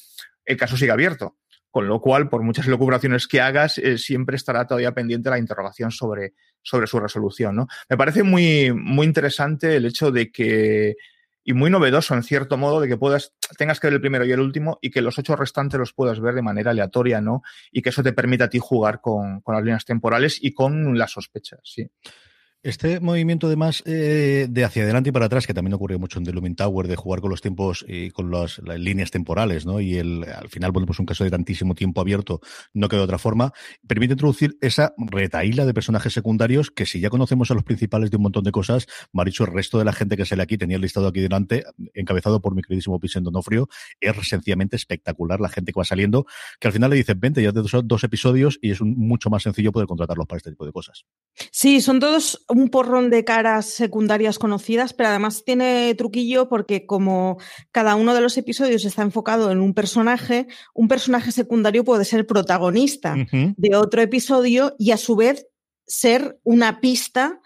el 0.45 0.57
caso 0.57 0.77
sigue 0.77 0.91
abierto. 0.91 1.37
Con 1.73 1.89
lo 1.89 2.01
cual, 2.01 2.29
por 2.29 2.43
muchas 2.43 2.67
locubraciones 2.69 3.27
que 3.27 3.41
hagas, 3.41 3.79
eh, 3.79 3.99
siempre 3.99 4.37
estará 4.37 4.67
todavía 4.67 4.93
pendiente 4.93 5.31
la 5.31 5.39
interrogación 5.39 5.91
sobre, 5.91 6.35
sobre 6.63 6.87
su 6.87 7.01
resolución. 7.01 7.57
¿no? 7.57 7.67
Me 7.89 7.97
parece 7.97 8.23
muy, 8.23 8.73
muy 8.73 9.07
interesante 9.07 9.75
el 9.75 9.87
hecho 9.87 10.13
de 10.13 10.31
que, 10.31 10.97
y 11.43 11.55
muy 11.55 11.71
novedoso 11.71 12.15
en 12.15 12.23
cierto 12.23 12.57
modo, 12.57 12.81
de 12.81 12.89
que 12.89 12.97
puedas, 12.97 13.33
tengas 13.57 13.81
que 13.81 13.89
ver 13.89 13.95
el 13.95 14.01
primero 14.01 14.25
y 14.25 14.33
el 14.33 14.41
último 14.41 14.79
y 14.83 14.91
que 14.91 15.03
los 15.03 15.19
ocho 15.19 15.35
restantes 15.35 15.81
los 15.81 15.93
puedas 15.95 16.21
ver 16.21 16.35
de 16.35 16.43
manera 16.43 16.71
aleatoria, 16.71 17.21
¿no? 17.21 17.43
Y 17.73 17.83
que 17.83 17.89
eso 17.89 18.03
te 18.03 18.13
permita 18.13 18.45
a 18.45 18.49
ti 18.49 18.59
jugar 18.61 19.01
con, 19.01 19.41
con 19.41 19.55
las 19.55 19.65
líneas 19.65 19.85
temporales 19.85 20.39
y 20.41 20.53
con 20.53 20.97
las 20.97 21.11
sospechas, 21.11 21.61
sí. 21.65 21.91
Este 22.63 23.01
movimiento, 23.01 23.49
además, 23.49 23.83
eh, 23.87 24.47
de 24.49 24.65
hacia 24.65 24.85
adelante 24.85 25.09
y 25.09 25.13
para 25.13 25.27
atrás, 25.27 25.49
que 25.49 25.55
también 25.55 25.75
ocurrió 25.75 25.99
mucho 25.99 26.21
en 26.21 26.25
The 26.25 26.33
Lumin 26.33 26.55
Tower, 26.55 26.87
de 26.87 26.95
jugar 26.95 27.21
con 27.21 27.31
los 27.31 27.41
tiempos 27.41 27.85
y 27.89 28.11
con 28.11 28.31
las, 28.31 28.61
líneas 28.79 29.11
temporales, 29.11 29.67
¿no? 29.67 29.81
Y 29.81 29.97
el, 29.97 30.25
al 30.25 30.49
final, 30.49 30.71
bueno, 30.71 30.87
pues 30.87 31.01
un 31.01 31.07
caso 31.07 31.25
de 31.25 31.31
tantísimo 31.31 31.75
tiempo 31.75 32.01
abierto, 32.01 32.41
no 32.73 32.89
quedó 32.89 33.01
de 33.01 33.05
otra 33.05 33.19
forma, 33.19 33.53
permite 33.89 34.13
introducir 34.13 34.57
esa 34.61 34.95
retaíla 34.97 35.67
de 35.67 35.75
personajes 35.75 36.13
secundarios 36.13 36.71
que 36.71 36.87
si 36.87 37.01
ya 37.01 37.11
conocemos 37.11 37.51
a 37.51 37.55
los 37.55 37.65
principales 37.65 38.13
de 38.13 38.17
un 38.17 38.23
montón 38.23 38.45
de 38.45 38.53
cosas, 38.53 38.87
Maricho, 39.13 39.45
el 39.45 39.53
resto 39.53 39.79
de 39.79 39.85
la 39.85 39.93
gente 39.93 40.17
que 40.17 40.25
sale 40.25 40.45
aquí, 40.45 40.57
tenía 40.57 40.77
el 40.77 40.83
listado 40.83 41.09
aquí 41.09 41.21
delante, 41.21 41.65
encabezado 41.95 42.41
por 42.41 42.55
mi 42.55 42.63
queridísimo 42.63 42.99
Vicente 43.01 43.31
es 44.01 44.29
sencillamente 44.29 44.77
espectacular 44.77 45.41
la 45.41 45.49
gente 45.49 45.73
que 45.73 45.81
va 45.81 45.85
saliendo, 45.85 46.27
que 46.61 46.69
al 46.69 46.73
final 46.73 46.91
le 46.91 46.97
dicen, 46.97 47.19
vente, 47.19 47.43
ya 47.43 47.53
te 47.53 47.61
dos, 47.61 47.73
dos 47.85 48.05
episodios 48.05 48.59
y 48.63 48.71
es 48.71 48.81
un, 48.81 48.95
mucho 48.97 49.31
más 49.31 49.43
sencillo 49.43 49.73
poder 49.73 49.89
contratarlos 49.89 50.27
para 50.29 50.37
este 50.37 50.51
tipo 50.51 50.65
de 50.65 50.73
cosas. 50.73 51.05
Sí, 51.51 51.81
son 51.81 51.99
todos 51.99 52.45
un 52.55 52.69
porrón 52.69 53.11
de 53.11 53.25
caras 53.25 53.67
secundarias 53.67 54.39
conocidas, 54.39 54.93
pero 54.93 55.09
además 55.09 55.43
tiene 55.45 55.95
truquillo 55.97 56.49
porque 56.49 56.85
como 56.87 57.39
cada 57.71 57.95
uno 57.95 58.15
de 58.15 58.21
los 58.21 58.37
episodios 58.37 58.85
está 58.85 59.03
enfocado 59.03 59.51
en 59.51 59.61
un 59.61 59.73
personaje, 59.73 60.47
un 60.75 60.89
personaje 60.89 61.33
secundario 61.33 61.85
puede 61.85 62.05
ser 62.05 62.27
protagonista 62.27 63.15
uh 63.15 63.25
-huh. 63.25 63.55
de 63.57 63.77
otro 63.77 64.03
episodio 64.03 64.75
y 64.79 64.91
a 64.91 64.97
su 64.99 65.17
vez 65.17 65.47
ser 65.87 66.39
una 66.45 66.81
pista 66.81 67.41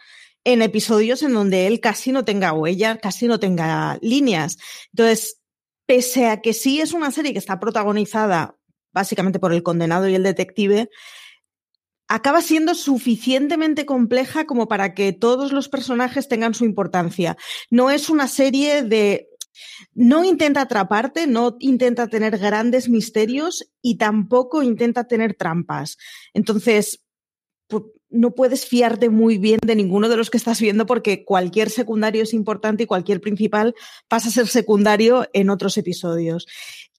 en 0.45 0.63
episodios 0.63 1.23
en 1.23 1.33
donde 1.33 1.67
él 1.67 1.81
casi 1.81 2.13
no 2.13 2.25
tenga 2.25 2.53
huella, 2.53 2.99
casi 2.99 3.27
no 3.27 3.39
tenga 3.39 3.99
líneas. 4.01 4.59
Entonces, 4.93 5.41
pese 5.87 6.27
a 6.27 6.41
que 6.41 6.53
sí 6.53 6.81
es 6.81 6.93
una 6.93 7.11
serie 7.11 7.33
que 7.33 7.39
está 7.39 7.59
protagonizada 7.59 8.57
básicamente 8.93 9.39
por 9.39 9.53
el 9.53 9.63
condenado 9.63 10.09
y 10.09 10.15
el 10.15 10.23
detective, 10.23 10.89
acaba 12.09 12.41
siendo 12.43 12.75
suficientemente 12.75 13.87
compleja 13.87 14.47
como 14.47 14.69
para 14.69 14.95
que 14.95 15.13
todos 15.13 15.53
los 15.53 15.69
personajes 15.69 16.29
tengan 16.29 16.55
su 16.55 16.65
importancia. 16.65 17.37
No 17.71 17.91
es 17.91 18.11
una 18.11 18.29
serie 18.29 18.83
de... 18.83 19.29
No 19.95 20.23
intenta 20.23 20.61
atraparte, 20.61 21.27
no 21.27 21.57
intenta 21.61 22.09
tener 22.09 22.37
grandes 22.37 22.91
misterios 22.91 23.73
y 23.81 23.97
tampoco 23.97 24.63
intenta 24.63 25.05
tener 25.05 25.33
trampas. 25.35 25.97
Entonces, 26.35 27.01
no 28.09 28.35
puedes 28.35 28.67
fiarte 28.67 29.09
muy 29.11 29.39
bien 29.39 29.59
de 29.65 29.75
ninguno 29.75 30.09
de 30.09 30.17
los 30.17 30.31
que 30.31 30.37
estás 30.37 30.61
viendo 30.61 30.87
porque 30.87 31.25
cualquier 31.25 31.71
secundario 31.71 32.23
es 32.23 32.35
importante 32.35 32.85
y 32.85 32.87
cualquier 32.87 33.21
principal 33.21 33.75
pasa 34.09 34.29
a 34.29 34.33
ser 34.33 34.47
secundario 34.47 35.27
en 35.33 35.51
otros 35.51 35.77
episodios. 35.79 36.47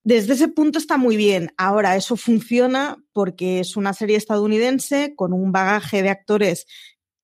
Desde 0.07 0.35
ese 0.35 0.47
punto 0.47 0.79
está 0.79 0.95
muy 0.95 1.17
bien. 1.17 1.51
Ahora, 1.57 1.97
eso 1.97 2.15
funciona 2.15 2.95
porque 3.11 3.59
es 3.59 3.75
una 3.75 3.91
serie 3.91 4.15
estadounidense 4.15 5.13
con 5.17 5.33
un 5.33 5.51
bagaje 5.51 6.01
de 6.01 6.07
actores 6.07 6.65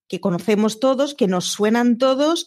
que 0.10 0.20
conocemos 0.20 0.82
todos, 0.82 1.16
que 1.16 1.28
nos 1.28 1.46
suenan 1.46 1.98
todos 1.98 2.46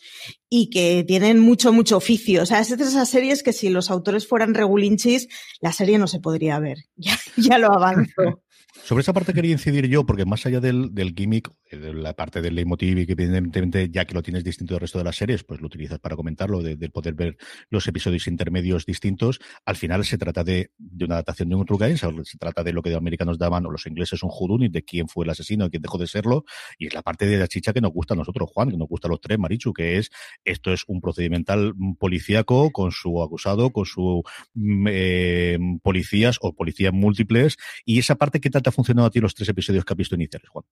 y 0.50 0.69
que 0.69 1.05
tienen 1.09 1.38
mucho, 1.38 1.73
mucho 1.73 1.97
oficio. 1.97 2.43
O 2.43 2.47
sea, 2.47 2.61
es 2.61 2.76
de 2.76 2.85
esas 2.85 3.09
series 3.09 3.43
que 3.43 3.55
si 3.55 3.71
los 3.71 3.90
autores 3.90 4.28
fueran 4.28 4.52
regulinchis, 4.52 5.26
la 5.62 5.73
serie 5.73 5.97
no 5.97 6.07
se 6.07 6.21
podría 6.21 6.59
ver. 6.59 6.81
Ya, 6.97 7.16
ya 7.38 7.57
lo 7.57 7.73
avanzo. 7.73 8.43
Sobre 8.85 9.02
esa 9.02 9.12
parte 9.12 9.35
quería 9.35 9.52
incidir 9.52 9.88
yo, 9.88 10.06
porque 10.06 10.25
más 10.25 10.47
allá 10.47 10.61
del, 10.61 10.95
del 10.95 11.14
gimmick, 11.14 11.50
eh, 11.71 11.76
de 11.76 11.92
la 11.92 12.14
parte 12.14 12.40
del 12.40 12.54
leitmotiv 12.54 12.99
y 12.99 13.06
que 13.06 13.12
evidentemente 13.12 13.90
ya 13.90 14.04
que 14.04 14.14
lo 14.14 14.23
tienes 14.23 14.45
distinto 14.45 14.75
del 14.75 14.83
resto 14.83 14.99
de 14.99 15.04
las 15.04 15.16
series, 15.16 15.42
pues 15.42 15.61
lo 15.61 15.66
utilizas 15.66 15.99
para 15.99 16.14
comentarlo, 16.14 16.62
de, 16.62 16.76
de 16.76 16.88
poder 16.88 17.14
ver 17.14 17.37
los 17.68 17.87
episodios 17.88 18.26
intermedios 18.28 18.87
distintos, 18.87 19.40
al 19.64 19.76
final 19.76 20.04
se 20.04 20.18
trata 20.18 20.45
de, 20.45 20.71
de 20.78 21.04
una 21.04 21.14
adaptación 21.16 21.49
de 21.49 21.56
un 21.56 21.66
True 21.66 21.97
se 21.97 22.38
trata 22.38 22.62
de 22.62 22.73
lo 22.73 22.83
que 22.83 22.90
los 22.90 22.99
americanos 22.99 23.38
daban, 23.38 23.66
o 23.66 23.71
los 23.71 23.87
ingleses 23.87 24.23
un 24.23 24.30
y 24.62 24.68
de 24.68 24.85
quién 24.85 25.09
fue 25.09 25.25
el 25.25 25.30
asesino, 25.30 25.68
quién 25.68 25.83
dejó 25.83 25.99
de 25.99 26.06
serlo, 26.06 26.45
y 26.78 26.87
es 26.87 26.95
la 26.95 27.02
parte 27.02 27.26
de 27.26 27.38
la 27.38 27.49
chicha 27.49 27.73
que 27.73 27.80
nos 27.80 27.92
gusta 27.92 28.14
a 28.14 28.16
nosotros, 28.16 28.49
Juan, 28.52 28.71
que 28.71 28.76
nos 28.76 28.88
gusta 28.88 29.09
a 29.09 29.11
los 29.11 29.21
tres, 29.21 29.38
Marichu, 29.38 29.73
que 29.73 29.99
es, 29.99 30.11
esto 30.45 30.73
es 30.73 30.85
un 30.87 31.00
procedimental 31.00 31.75
policíaco 31.99 32.71
con 32.71 32.92
su 32.92 33.23
acusado, 33.23 33.71
con 33.71 33.87
su 33.87 34.23
mm, 34.54 34.87
eh, 34.90 35.59
policías 35.83 36.38
o 36.40 36.54
policías 36.54 36.92
múltiples, 36.92 37.56
y 37.85 37.99
esa 37.99 38.14
parte 38.14 38.40
que 38.40 38.50
trata 38.66 38.75
funcionado 38.75 39.06
a 39.06 39.11
ti 39.11 39.20
los 39.20 39.35
tres 39.35 39.49
episodios 39.49 39.85
que 39.85 39.92
has 39.92 39.96
visto 39.96 40.14
iniciales, 40.14 40.49
Juan? 40.49 40.64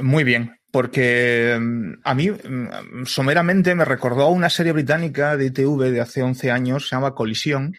Muy 0.00 0.24
bien, 0.24 0.60
porque 0.70 1.56
mm, 1.58 2.00
a 2.04 2.14
mí 2.14 2.30
mm, 2.30 3.04
someramente 3.06 3.74
me 3.74 3.84
recordó 3.84 4.22
a 4.22 4.30
una 4.30 4.50
serie 4.50 4.72
británica 4.72 5.36
de 5.36 5.46
ITV 5.46 5.90
de 5.90 6.00
hace 6.00 6.22
11 6.22 6.50
años, 6.50 6.88
se 6.88 6.96
llama 6.96 7.14
Colisión, 7.14 7.74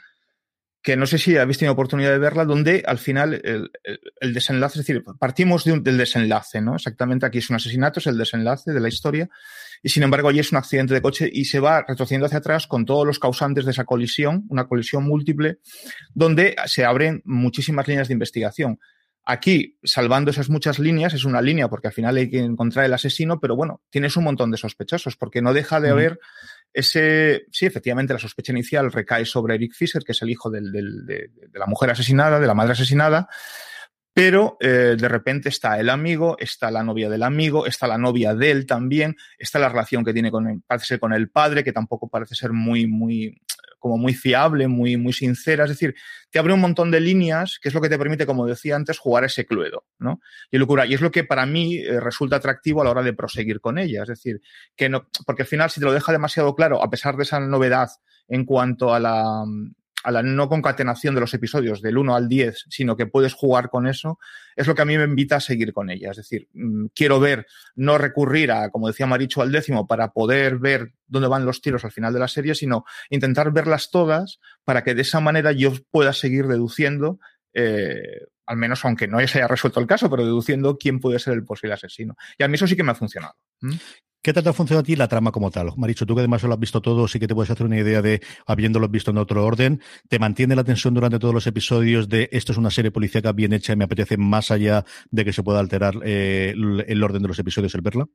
que 0.82 0.96
no 0.96 1.06
sé 1.06 1.18
si 1.18 1.36
habéis 1.38 1.58
tenido 1.58 1.74
oportunidad 1.74 2.12
de 2.12 2.20
verla, 2.20 2.46
donde 2.46 2.84
al 2.88 2.98
final 2.98 3.42
el, 3.44 4.34
desenlace, 4.34 4.80
es 4.80 4.86
decir, 4.86 5.04
partimos 5.20 5.66
del 5.66 5.98
desenlace, 5.98 6.62
¿no? 6.62 6.76
Exactamente, 6.76 7.26
aquí 7.26 7.40
es 7.40 7.50
un 7.50 7.58
asesinato, 7.58 8.00
es 8.00 8.08
el 8.08 8.18
desenlace 8.18 8.72
de 8.72 8.80
la 8.80 8.88
historia, 8.88 9.30
y 9.84 9.90
sin 9.90 10.04
embargo 10.04 10.30
allí 10.30 10.40
es 10.40 10.54
un 10.54 10.58
accidente 10.58 10.94
de 10.94 11.02
coche 11.02 11.30
y 11.32 11.46
se 11.46 11.60
va 11.60 11.84
retrocediendo 11.86 12.28
hacia 12.28 12.40
atrás 12.40 12.66
con 12.66 12.86
todos 12.86 13.06
los 13.06 13.20
causantes 13.20 13.66
de 13.66 13.72
esa 13.72 13.84
colisión, 13.84 14.46
una 14.48 14.68
colisión 14.68 15.04
múltiple, 15.04 15.60
donde 16.14 16.56
se 16.66 16.86
abren 16.86 17.22
muchísimas 17.26 17.88
líneas 17.88 18.08
de 18.08 18.14
investigación. 18.14 18.80
Aquí, 19.32 19.78
salvando 19.84 20.32
esas 20.32 20.50
muchas 20.50 20.80
líneas, 20.80 21.14
es 21.14 21.24
una 21.24 21.40
línea 21.40 21.68
porque 21.68 21.86
al 21.86 21.94
final 21.94 22.18
hay 22.18 22.32
que 22.32 22.40
encontrar 22.40 22.86
el 22.86 22.94
asesino, 22.96 23.40
pero 23.40 23.56
bueno, 23.56 23.80
tienes 23.92 24.18
un 24.18 24.24
montón 24.24 24.50
de 24.50 24.58
sospechosos 24.58 25.18
porque 25.18 25.40
no 25.40 25.54
deja 25.54 25.80
de 25.80 25.92
haber 25.92 26.20
ese, 26.74 27.46
sí, 27.52 27.68
efectivamente, 27.68 28.12
la 28.12 28.18
sospecha 28.18 28.54
inicial 28.54 28.92
recae 28.92 29.26
sobre 29.26 29.54
Eric 29.54 29.76
Fisher, 29.76 30.04
que 30.04 30.14
es 30.14 30.22
el 30.24 30.32
hijo 30.32 30.50
del, 30.50 30.72
del, 30.72 31.06
de, 31.06 31.30
de, 31.48 31.60
la 31.60 31.68
mujer 31.68 31.92
asesinada, 31.92 32.40
de 32.40 32.48
la 32.48 32.56
madre 32.56 32.72
asesinada, 32.72 33.30
pero 34.16 34.58
eh, 34.62 34.96
de 35.00 35.08
repente 35.08 35.50
está 35.50 35.80
el 35.80 35.92
amigo, 35.92 36.36
está 36.40 36.72
la 36.72 36.82
novia 36.82 37.08
del 37.08 37.22
amigo, 37.22 37.68
está 37.68 37.86
la 37.86 38.00
novia 38.00 38.34
de 38.34 38.50
él 38.50 38.66
también, 38.66 39.16
está 39.38 39.60
la 39.60 39.70
relación 39.70 40.04
que 40.04 40.14
tiene 40.14 40.32
con, 40.32 40.64
parece 40.66 40.88
ser 40.88 41.00
con 41.00 41.14
el 41.14 41.30
padre, 41.30 41.64
que 41.64 41.72
tampoco 41.72 42.10
parece 42.10 42.34
ser 42.34 42.52
muy, 42.52 42.88
muy, 42.88 43.40
como 43.80 43.98
muy 43.98 44.14
fiable, 44.14 44.68
muy, 44.68 44.98
muy 44.98 45.14
sincera. 45.14 45.64
Es 45.64 45.72
decir, 45.72 45.96
te 46.30 46.38
abre 46.38 46.54
un 46.54 46.60
montón 46.60 46.92
de 46.92 47.00
líneas, 47.00 47.58
que 47.62 47.70
es 47.70 47.74
lo 47.74 47.82
que 47.82 47.90
te 47.90 47.98
permite, 47.98 48.26
como 48.26 48.46
decía 48.46 48.76
antes, 48.76 49.00
jugar 49.00 49.24
ese 49.24 49.46
cluedo, 49.46 49.86
¿no? 49.98 50.22
Y 50.52 50.58
locura. 50.58 50.86
Y 50.86 50.94
es 50.94 51.02
lo 51.02 51.12
que 51.12 51.24
para 51.24 51.46
mí 51.46 51.78
eh, 51.78 52.00
resulta 52.00 52.36
atractivo 52.36 52.82
a 52.82 52.84
la 52.84 52.92
hora 52.92 53.04
de 53.04 53.14
proseguir 53.14 53.62
con 53.62 53.80
ella. 53.80 54.04
Es 54.04 54.10
decir, 54.10 54.42
que 54.76 54.90
no, 54.90 55.08
porque 55.26 55.44
al 55.44 55.48
final, 55.48 55.70
si 55.70 55.80
te 55.80 55.86
lo 55.86 55.94
deja 55.94 56.12
demasiado 56.12 56.54
claro, 56.56 56.84
a 56.84 56.90
pesar 56.90 57.16
de 57.16 57.24
esa 57.24 57.40
novedad 57.40 57.90
en 58.28 58.46
cuanto 58.46 58.94
a 58.94 59.00
la, 59.00 59.44
a 60.04 60.12
la 60.12 60.24
no 60.24 60.48
concatenación 60.48 61.16
de 61.16 61.22
los 61.22 61.34
episodios 61.34 61.82
del 61.82 61.98
1 61.98 62.16
al 62.16 62.30
10, 62.30 62.66
sino 62.70 62.96
que 62.96 63.06
puedes 63.06 63.34
jugar 63.34 63.70
con 63.70 63.88
eso, 63.88 64.20
es 64.56 64.68
lo 64.68 64.76
que 64.76 64.82
a 64.82 64.86
mí 64.86 64.98
me 64.98 65.04
invita 65.04 65.38
a 65.38 65.42
seguir 65.42 65.74
con 65.74 65.90
ella. 65.90 66.12
Es 66.12 66.18
decir, 66.18 66.48
mmm, 66.54 66.88
quiero 66.94 67.20
ver, 67.20 67.46
no 67.76 67.98
recurrir 67.98 68.52
a, 68.52 68.70
como 68.70 68.88
decía 68.88 69.08
Maricho, 69.08 69.42
al 69.42 69.52
décimo 69.52 69.88
para 69.88 70.12
poder 70.12 70.58
ver 70.58 70.94
dónde 71.08 71.28
van 71.28 71.46
los 71.46 71.62
tiros 71.62 71.84
al 71.86 71.92
final 71.92 72.14
de 72.14 72.20
la 72.20 72.28
serie, 72.28 72.56
sino 72.56 72.86
intentar 73.10 73.52
verlas 73.52 73.90
todas 73.92 74.40
para 74.64 74.84
que 74.84 74.96
de 74.96 75.02
esa 75.02 75.20
manera 75.20 75.52
yo 75.52 75.74
pueda 75.92 76.14
seguir 76.14 76.48
deduciendo 76.48 77.20
eh, 77.54 78.28
al 78.50 78.58
menos 78.58 78.84
aunque 78.84 79.08
no 79.08 79.20
se 79.28 79.38
haya 79.38 79.48
resuelto 79.48 79.80
el 79.80 79.86
caso, 79.86 80.10
pero 80.10 80.26
deduciendo 80.26 80.78
quién 80.78 81.00
puede 81.00 81.20
ser 81.20 81.34
el 81.34 81.44
posible 81.44 81.76
asesino. 81.76 82.16
Y 82.38 82.44
a 82.44 82.48
mí 82.48 82.56
eso 82.56 82.66
sí 82.66 82.76
que 82.76 82.84
me 82.84 82.92
ha 82.92 82.96
funcionado. 82.96 83.36
¿Mm? 83.62 83.74
¿Qué 84.30 84.34
tal 84.34 84.44
te 84.44 84.50
ha 84.52 84.54
funcionado 84.54 84.82
a 84.82 84.84
ti 84.84 84.96
la 84.96 85.08
trama 85.08 85.32
como 85.32 85.50
tal? 85.50 85.72
Maricho, 85.76 86.06
tú 86.06 86.14
que 86.14 86.22
además 86.22 86.44
lo 86.44 86.54
has 86.54 86.60
visto 86.60 86.84
todo, 86.84 87.08
sí 87.08 87.20
que 87.20 87.28
te 87.28 87.34
puedes 87.34 87.50
hacer 87.50 87.66
una 87.66 87.80
idea 87.80 88.04
de, 88.04 88.22
habiéndolo 88.46 88.88
visto 88.88 89.10
en 89.10 89.18
otro 89.18 89.44
orden, 89.44 89.82
¿te 90.08 90.20
mantiene 90.20 90.56
la 90.56 90.64
tensión 90.64 90.94
durante 90.94 91.18
todos 91.18 91.34
los 91.34 91.48
episodios 91.48 92.10
de 92.10 92.30
esto 92.32 92.52
es 92.52 92.60
una 92.60 92.70
serie 92.70 92.92
policíaca 92.92 93.32
bien 93.32 93.54
hecha 93.54 93.74
y 93.74 93.76
me 93.76 93.86
apetece 93.86 94.18
más 94.18 94.52
allá 94.52 94.86
de 95.10 95.26
que 95.26 95.34
se 95.34 95.42
pueda 95.42 95.60
alterar 95.60 95.96
eh, 96.06 96.54
el 96.54 97.04
orden 97.04 97.24
de 97.24 97.28
los 97.28 97.40
episodios 97.40 97.74
el 97.74 97.82
verla? 97.82 98.06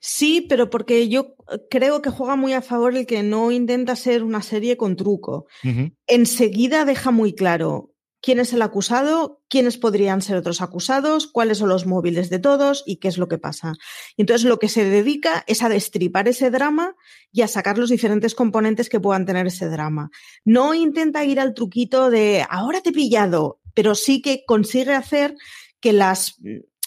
Sí, 0.00 0.46
pero 0.48 0.70
porque 0.70 1.10
yo 1.10 1.36
creo 1.68 2.00
que 2.00 2.08
juega 2.08 2.34
muy 2.34 2.54
a 2.54 2.62
favor 2.62 2.96
el 2.96 3.04
que 3.04 3.22
no 3.22 3.50
intenta 3.50 3.94
ser 3.94 4.22
una 4.22 4.40
serie 4.40 4.78
con 4.78 4.96
truco. 4.96 5.48
Uh 5.64 5.68
-huh. 5.68 5.96
Enseguida 6.06 6.86
deja 6.86 7.10
muy 7.10 7.34
claro, 7.34 7.91
quién 8.22 8.38
es 8.38 8.52
el 8.52 8.62
acusado, 8.62 9.42
quiénes 9.48 9.76
podrían 9.76 10.22
ser 10.22 10.36
otros 10.36 10.62
acusados, 10.62 11.26
cuáles 11.26 11.58
son 11.58 11.68
los 11.68 11.84
móviles 11.86 12.30
de 12.30 12.38
todos 12.38 12.84
y 12.86 12.96
qué 12.96 13.08
es 13.08 13.18
lo 13.18 13.28
que 13.28 13.36
pasa. 13.36 13.74
Y 14.16 14.22
entonces 14.22 14.48
lo 14.48 14.58
que 14.58 14.68
se 14.68 14.84
dedica 14.84 15.44
es 15.48 15.62
a 15.62 15.68
destripar 15.68 16.28
ese 16.28 16.50
drama 16.50 16.94
y 17.32 17.42
a 17.42 17.48
sacar 17.48 17.76
los 17.76 17.90
diferentes 17.90 18.34
componentes 18.34 18.88
que 18.88 19.00
puedan 19.00 19.26
tener 19.26 19.48
ese 19.48 19.68
drama. 19.68 20.10
No 20.44 20.72
intenta 20.72 21.24
ir 21.24 21.40
al 21.40 21.52
truquito 21.52 22.10
de 22.10 22.46
ahora 22.48 22.80
te 22.80 22.90
he 22.90 22.92
pillado, 22.92 23.60
pero 23.74 23.94
sí 23.94 24.22
que 24.22 24.44
consigue 24.46 24.94
hacer 24.94 25.34
que 25.80 25.92
las 25.92 26.36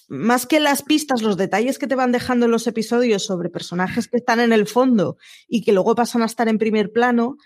más 0.07 0.45
que 0.45 0.59
las 0.59 0.83
pistas, 0.83 1.23
los 1.23 1.35
detalles 1.35 1.79
que 1.79 1.87
te 1.87 1.95
van 1.95 2.11
dejando 2.11 2.45
en 2.45 2.51
los 2.51 2.67
episodios 2.67 3.25
sobre 3.25 3.49
personajes 3.49 4.07
que 4.07 4.17
están 4.17 4.39
en 4.39 4.53
el 4.53 4.67
fondo 4.67 5.17
y 5.47 5.63
que 5.63 5.73
luego 5.73 5.95
pasan 5.95 6.21
a 6.21 6.27
estar 6.27 6.47
en 6.47 6.59
primer 6.59 6.91
plano, 6.91 7.37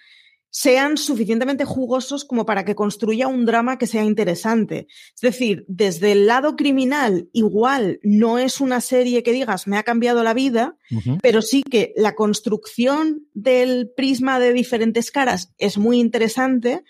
sean 0.51 0.97
suficientemente 0.97 1.65
jugosos 1.65 2.25
como 2.25 2.45
para 2.45 2.65
que 2.65 2.75
construya 2.75 3.27
un 3.27 3.45
drama 3.45 3.77
que 3.77 3.87
sea 3.87 4.03
interesante. 4.03 4.87
Es 5.15 5.21
decir, 5.21 5.65
desde 5.67 6.11
el 6.11 6.25
lado 6.25 6.55
criminal, 6.55 7.29
igual 7.33 7.99
no 8.03 8.39
es 8.39 8.59
una 8.59 8.81
serie 8.81 9.23
que 9.23 9.31
digas 9.31 9.67
me 9.67 9.77
ha 9.77 9.83
cambiado 9.83 10.23
la 10.23 10.33
vida, 10.33 10.75
uh 10.91 10.95
-huh. 10.95 11.19
pero 11.21 11.41
sí 11.41 11.63
que 11.63 11.93
la 11.95 12.15
construcción 12.15 13.27
del 13.33 13.91
prisma 13.95 14.39
de 14.39 14.53
diferentes 14.53 15.11
caras 15.11 15.53
es 15.57 15.77
muy 15.77 15.99
interesante 15.99 16.83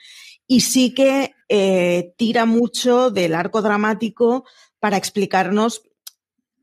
y 0.47 0.61
sí 0.61 0.93
que 0.93 1.33
eh, 1.49 2.13
tira 2.17 2.45
mucho 2.45 3.11
del 3.11 3.35
arco 3.35 3.61
dramático 3.61 4.45
para 4.79 4.97
explicarnos 4.97 5.83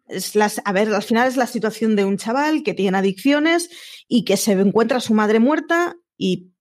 es 0.09 0.37
las, 0.37 0.63
a 0.65 0.73
ver, 0.73 0.93
al 0.95 1.03
final 1.03 1.29
es 1.29 1.37
la 1.37 1.47
situación 1.47 1.97
de 1.97 2.05
un 2.05 2.17
chaval 2.17 2.63
que 2.63 2.75
tiene 2.75 2.99
adicciones 2.99 3.71
y 4.09 4.25
que 4.25 4.37
se 4.37 4.53
encuentra 4.53 4.99
a 4.99 5.01
su 5.01 5.15
madre 5.15 5.41
muerta 5.41 5.97
y 6.17 6.53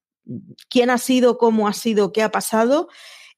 quién 0.70 0.90
ha 0.90 0.98
sido, 0.98 1.38
cómo 1.38 1.68
ha 1.68 1.74
sido, 1.74 2.12
qué 2.12 2.24
ha 2.24 2.32
pasado, 2.32 2.88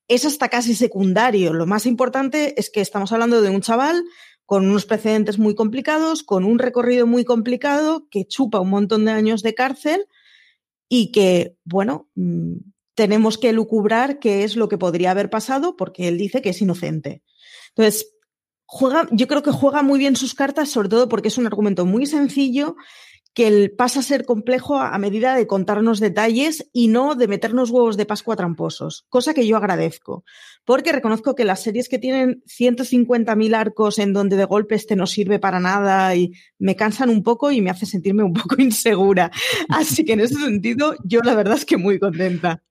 es 0.08 0.26
hasta 0.26 0.50
casi 0.50 0.76
secundario. 0.76 1.54
Lo 1.54 1.66
más 1.66 1.86
importante 1.86 2.60
es 2.60 2.70
que 2.70 2.82
estamos 2.82 3.12
hablando 3.12 3.42
de 3.42 3.50
un 3.50 3.62
chaval 3.62 4.04
con 4.46 4.70
unos 4.70 4.86
precedentes 4.86 5.38
muy 5.38 5.56
complicados, 5.56 6.24
con 6.24 6.46
un 6.46 6.60
recorrido 6.60 7.06
muy 7.06 7.26
complicado, 7.26 8.08
que 8.10 8.26
chupa 8.26 8.62
un 8.62 8.70
montón 8.70 9.04
de 9.04 9.12
años 9.12 9.44
de 9.44 9.54
cárcel 9.54 10.08
y 10.88 11.12
que, 11.12 11.58
bueno, 11.66 12.10
mm, 12.16 12.54
tenemos 12.96 13.38
que 13.38 13.52
lucubrar 13.52 14.20
qué 14.20 14.46
es 14.46 14.56
lo 14.56 14.70
que 14.70 14.78
podría 14.78 15.12
haber 15.12 15.30
pasado 15.30 15.76
porque 15.76 16.08
él 16.08 16.18
dice 16.18 16.42
que 16.42 16.50
es 16.50 16.62
inocente. 16.62 17.22
Entonces, 17.70 18.16
juega, 18.66 19.08
yo 19.12 19.28
creo 19.28 19.44
que 19.44 19.52
juega 19.52 19.84
muy 19.84 20.00
bien 20.00 20.16
sus 20.16 20.34
cartas, 20.34 20.70
sobre 20.70 20.90
todo 20.90 21.10
porque 21.10 21.28
es 21.28 21.38
un 21.38 21.46
argumento 21.46 21.86
muy 21.86 22.06
sencillo 22.06 22.78
que 23.38 23.46
el 23.46 23.70
pasa 23.70 24.00
a 24.00 24.02
ser 24.04 24.26
complejo 24.26 24.80
a 24.80 24.98
medida 24.98 25.36
de 25.36 25.46
contarnos 25.46 26.00
detalles 26.00 26.72
y 26.74 26.88
no 26.88 27.14
de 27.14 27.28
meternos 27.28 27.70
huevos 27.70 27.96
de 27.96 28.08
Pascua 28.08 28.36
tramposos, 28.36 29.06
cosa 29.10 29.36
que 29.36 29.46
yo 29.46 29.58
agradezco, 29.58 30.24
porque 30.66 30.92
reconozco 30.92 31.36
que 31.36 31.46
las 31.46 31.62
series 31.62 31.88
que 31.88 32.00
tienen 32.00 32.42
150.000 32.48 33.56
arcos 33.56 34.00
en 34.00 34.12
donde 34.12 34.38
de 34.38 34.46
golpe 34.46 34.74
este 34.74 34.96
no 34.96 35.06
sirve 35.06 35.38
para 35.38 35.60
nada 35.60 36.16
y 36.16 36.32
me 36.58 36.76
cansan 36.76 37.12
un 37.12 37.22
poco 37.22 37.52
y 37.52 37.62
me 37.62 37.70
hace 37.70 37.86
sentirme 37.86 38.24
un 38.24 38.34
poco 38.34 38.56
insegura. 38.58 39.30
Así 39.70 40.04
que 40.04 40.14
en 40.14 40.22
ese 40.22 40.34
sentido, 40.34 40.96
yo 41.04 41.20
la 41.22 41.36
verdad 41.36 41.58
es 41.58 41.66
que 41.66 41.78
muy 41.78 42.00
contenta. 42.00 42.64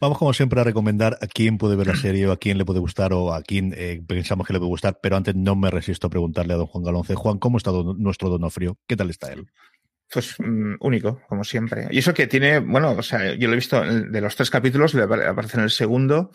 Vamos, 0.00 0.16
como 0.16 0.32
siempre, 0.32 0.58
a 0.58 0.64
recomendar 0.64 1.18
a 1.20 1.26
quién 1.26 1.58
puede 1.58 1.76
ver 1.76 1.88
la 1.88 1.96
serie 1.96 2.26
o 2.26 2.32
a 2.32 2.38
quién 2.38 2.56
le 2.56 2.64
puede 2.64 2.80
gustar 2.80 3.12
o 3.12 3.34
a 3.34 3.42
quién 3.42 3.74
eh, 3.76 4.02
pensamos 4.06 4.46
que 4.46 4.54
le 4.54 4.58
puede 4.58 4.70
gustar, 4.70 5.00
pero 5.02 5.16
antes 5.16 5.34
no 5.34 5.54
me 5.54 5.70
resisto 5.70 6.06
a 6.06 6.10
preguntarle 6.10 6.54
a 6.54 6.56
don 6.56 6.66
Juan 6.66 6.82
Galonce. 6.82 7.14
Juan, 7.14 7.38
¿cómo 7.38 7.58
está 7.58 7.70
don, 7.70 8.02
nuestro 8.02 8.30
Donofrio? 8.30 8.78
¿Qué 8.86 8.96
tal 8.96 9.10
está 9.10 9.32
él? 9.32 9.46
Pues 10.12 10.38
um, 10.40 10.76
único, 10.80 11.22
como 11.26 11.42
siempre. 11.42 11.88
Y 11.90 11.98
eso 11.98 12.12
que 12.12 12.26
tiene, 12.26 12.58
bueno, 12.58 12.90
o 12.90 13.02
sea, 13.02 13.34
yo 13.34 13.48
lo 13.48 13.54
he 13.54 13.56
visto 13.56 13.82
de 13.82 14.20
los 14.20 14.36
tres 14.36 14.50
capítulos, 14.50 14.92
le 14.92 15.04
aparece 15.04 15.56
en 15.56 15.64
el 15.64 15.70
segundo, 15.70 16.30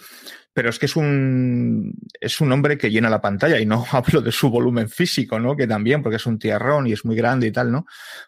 pero 0.52 0.72
es 0.72 0.80
que 0.80 0.88
es 0.88 0.96
un, 0.96 1.94
es 2.20 2.42
un 2.42 2.52
hombre 2.52 2.80
que 2.80 2.90
llena 2.90 3.12
la 3.12 3.22
pantalla 3.22 3.60
y 3.60 3.68
no 3.68 3.86
hablo 3.92 4.22
de 4.22 4.32
su 4.32 4.50
volumen 4.50 4.90
físico, 4.90 5.40
¿no? 5.40 5.56
Que 5.56 5.68
también, 5.68 6.02
porque 6.02 6.16
es 6.16 6.26
un 6.26 6.40
tierrón 6.40 6.88
y 6.88 6.94
es 6.94 7.06
muy 7.06 7.16
grande 7.16 7.46
y 7.46 7.52
tal, 7.52 7.72
¿no? 7.72 7.86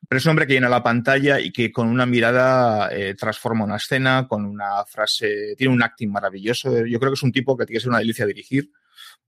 Pero 0.08 0.20
es 0.20 0.26
un 0.26 0.30
hombre 0.32 0.46
que 0.46 0.54
llena 0.54 0.70
la 0.70 0.84
pantalla 0.84 1.40
y 1.40 1.52
que 1.52 1.72
con 1.72 1.88
una 1.88 2.06
mirada 2.06 2.90
eh, 2.92 3.16
transforma 3.16 3.66
una 3.66 3.78
escena, 3.78 4.28
con 4.28 4.46
una 4.46 4.86
frase, 4.86 5.56
tiene 5.58 5.74
un 5.74 5.82
acting 5.82 6.12
maravilloso. 6.12 6.86
Yo 6.86 7.00
creo 7.00 7.12
que 7.12 7.16
es 7.16 7.24
un 7.24 7.32
tipo 7.32 7.58
que 7.58 7.66
tiene 7.66 7.78
que 7.78 7.82
ser 7.82 7.90
una 7.90 7.98
delicia 7.98 8.28
dirigir 8.28 8.70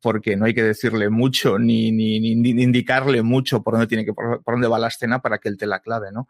porque 0.02 0.36
no 0.36 0.46
hay 0.46 0.54
que 0.54 0.64
decirle 0.64 1.10
mucho 1.10 1.60
ni, 1.60 1.92
ni, 1.92 2.20
ni 2.20 2.50
indicarle 2.64 3.22
mucho 3.22 3.64
por 3.64 3.74
dónde 3.74 3.88
tiene 3.88 4.06
que, 4.06 4.14
por, 4.14 4.42
dónde 4.46 4.68
va 4.68 4.80
la 4.80 4.88
escena 4.88 5.22
para 5.22 5.38
que 5.38 5.50
él 5.50 5.58
te 5.58 5.68
la 5.68 5.80
clave, 5.80 6.12
¿no? 6.12 6.28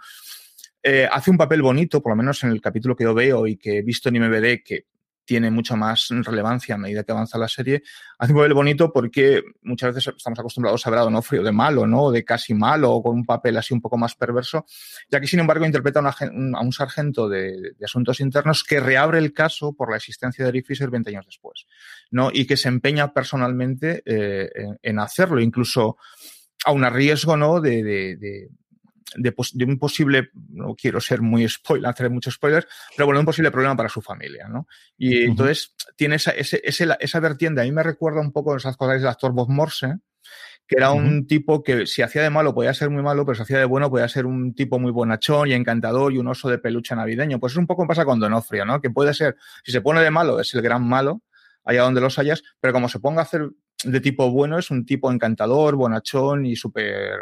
Eh, 0.83 1.07
hace 1.11 1.29
un 1.29 1.37
papel 1.37 1.61
bonito, 1.61 2.01
por 2.01 2.11
lo 2.11 2.15
menos 2.15 2.43
en 2.43 2.49
el 2.49 2.59
capítulo 2.59 2.95
que 2.95 3.03
yo 3.03 3.13
veo 3.13 3.45
y 3.45 3.55
que 3.55 3.77
he 3.77 3.81
visto 3.83 4.09
en 4.09 4.15
MVD, 4.15 4.63
que 4.63 4.85
tiene 5.25 5.51
mucha 5.51 5.75
más 5.75 6.07
relevancia 6.09 6.75
a 6.75 6.77
medida 6.77 7.03
que 7.03 7.11
avanza 7.11 7.37
la 7.37 7.47
serie, 7.47 7.83
hace 8.17 8.33
un 8.33 8.39
papel 8.39 8.53
bonito 8.53 8.91
porque 8.91 9.43
muchas 9.61 9.93
veces 9.93 10.13
estamos 10.17 10.39
acostumbrados 10.39 10.85
a 10.85 10.89
ver 10.89 10.99
a 10.99 11.03
Donofrio 11.03 11.43
de 11.43 11.51
malo, 11.51 11.87
¿no? 11.87 12.11
De 12.11 12.23
casi 12.23 12.53
malo 12.53 12.91
o 12.91 13.03
con 13.03 13.15
un 13.15 13.25
papel 13.25 13.57
así 13.57 13.73
un 13.73 13.81
poco 13.81 13.97
más 13.97 14.15
perverso, 14.15 14.65
ya 15.09 15.19
que 15.19 15.27
sin 15.27 15.39
embargo 15.39 15.65
interpreta 15.65 15.99
a 15.99 16.61
un 16.61 16.73
sargento 16.73 17.29
de, 17.29 17.73
asuntos 17.83 18.19
internos 18.19 18.63
que 18.63 18.79
reabre 18.79 19.19
el 19.19 19.33
caso 19.33 19.73
por 19.73 19.89
la 19.89 19.97
existencia 19.97 20.43
de 20.43 20.49
Eric 20.49 20.67
Fisher 20.67 20.89
20 20.89 21.09
años 21.09 21.25
después, 21.25 21.65
¿no? 22.09 22.29
Y 22.33 22.45
que 22.45 22.57
se 22.57 22.67
empeña 22.67 23.13
personalmente 23.13 24.01
eh, 24.05 24.49
en, 24.81 24.99
hacerlo, 24.99 25.39
incluso 25.39 25.97
a 26.65 26.71
un 26.71 26.83
riesgo, 26.91 27.37
¿no? 27.37 27.59
de, 27.59 27.83
de, 27.83 28.17
de, 28.17 28.49
un 29.15 29.79
posible, 29.79 30.29
no 30.49 30.75
quiero 30.75 31.01
ser 31.01 31.21
muy 31.21 31.47
spoiler, 31.47 31.89
hacer 31.89 32.09
muchos 32.09 32.35
spoilers, 32.35 32.67
pero 32.95 33.05
bueno, 33.05 33.19
un 33.19 33.25
posible 33.25 33.51
problema 33.51 33.75
para 33.75 33.89
su 33.89 34.01
familia, 34.01 34.47
¿no? 34.47 34.67
Y 34.97 35.23
entonces 35.23 35.75
tiene 35.95 36.15
esa, 36.15 36.31
ese, 36.31 36.61
esa 36.63 37.19
vertiente, 37.19 37.61
a 37.61 37.63
mí 37.63 37.71
me 37.71 37.83
recuerda 37.83 38.21
un 38.21 38.31
poco 38.31 38.55
esas 38.55 38.77
cosas 38.77 39.01
del 39.01 39.09
actor 39.09 39.33
Bob 39.33 39.49
Morse, 39.49 39.97
que 40.71 40.77
era 40.77 40.91
un 40.93 41.27
tipo 41.27 41.63
que 41.63 41.85
si 41.85 42.01
hacía 42.01 42.23
de 42.23 42.29
malo 42.29 42.53
podía 42.53 42.73
ser 42.73 42.89
muy 42.89 43.03
malo, 43.03 43.25
pero 43.25 43.35
si 43.35 43.41
hacía 43.41 43.59
de 43.59 43.65
bueno 43.65 43.89
podía 43.89 44.07
ser 44.07 44.25
un 44.25 44.55
tipo 44.55 44.79
muy 44.79 44.91
bonachón 44.91 45.49
y 45.49 45.53
encantador 45.53 46.13
y 46.13 46.17
un 46.17 46.27
oso 46.29 46.47
de 46.47 46.59
peluche 46.59 46.95
navideño. 46.95 47.41
Pues 47.41 47.51
es 47.51 47.57
un 47.57 47.67
poco 47.67 47.85
pasa 47.85 48.05
con 48.05 48.21
Donofrio, 48.21 48.63
¿no? 48.63 48.79
Que 48.79 48.89
puede 48.89 49.13
ser, 49.13 49.35
si 49.65 49.73
se 49.73 49.81
pone 49.81 49.99
de 50.01 50.11
malo, 50.11 50.39
es 50.39 50.53
el 50.53 50.61
gran 50.61 50.87
malo, 50.87 51.23
allá 51.65 51.81
donde 51.81 51.99
los 51.99 52.17
hayas, 52.19 52.43
pero 52.61 52.71
como 52.71 52.87
se 52.87 53.01
ponga 53.01 53.19
a 53.19 53.23
hacer 53.23 53.49
de 53.83 53.99
tipo 53.99 54.31
bueno, 54.31 54.59
es 54.59 54.71
un 54.71 54.85
tipo 54.85 55.11
encantador, 55.11 55.75
bonachón 55.75 56.45
y 56.45 56.55
súper 56.55 57.19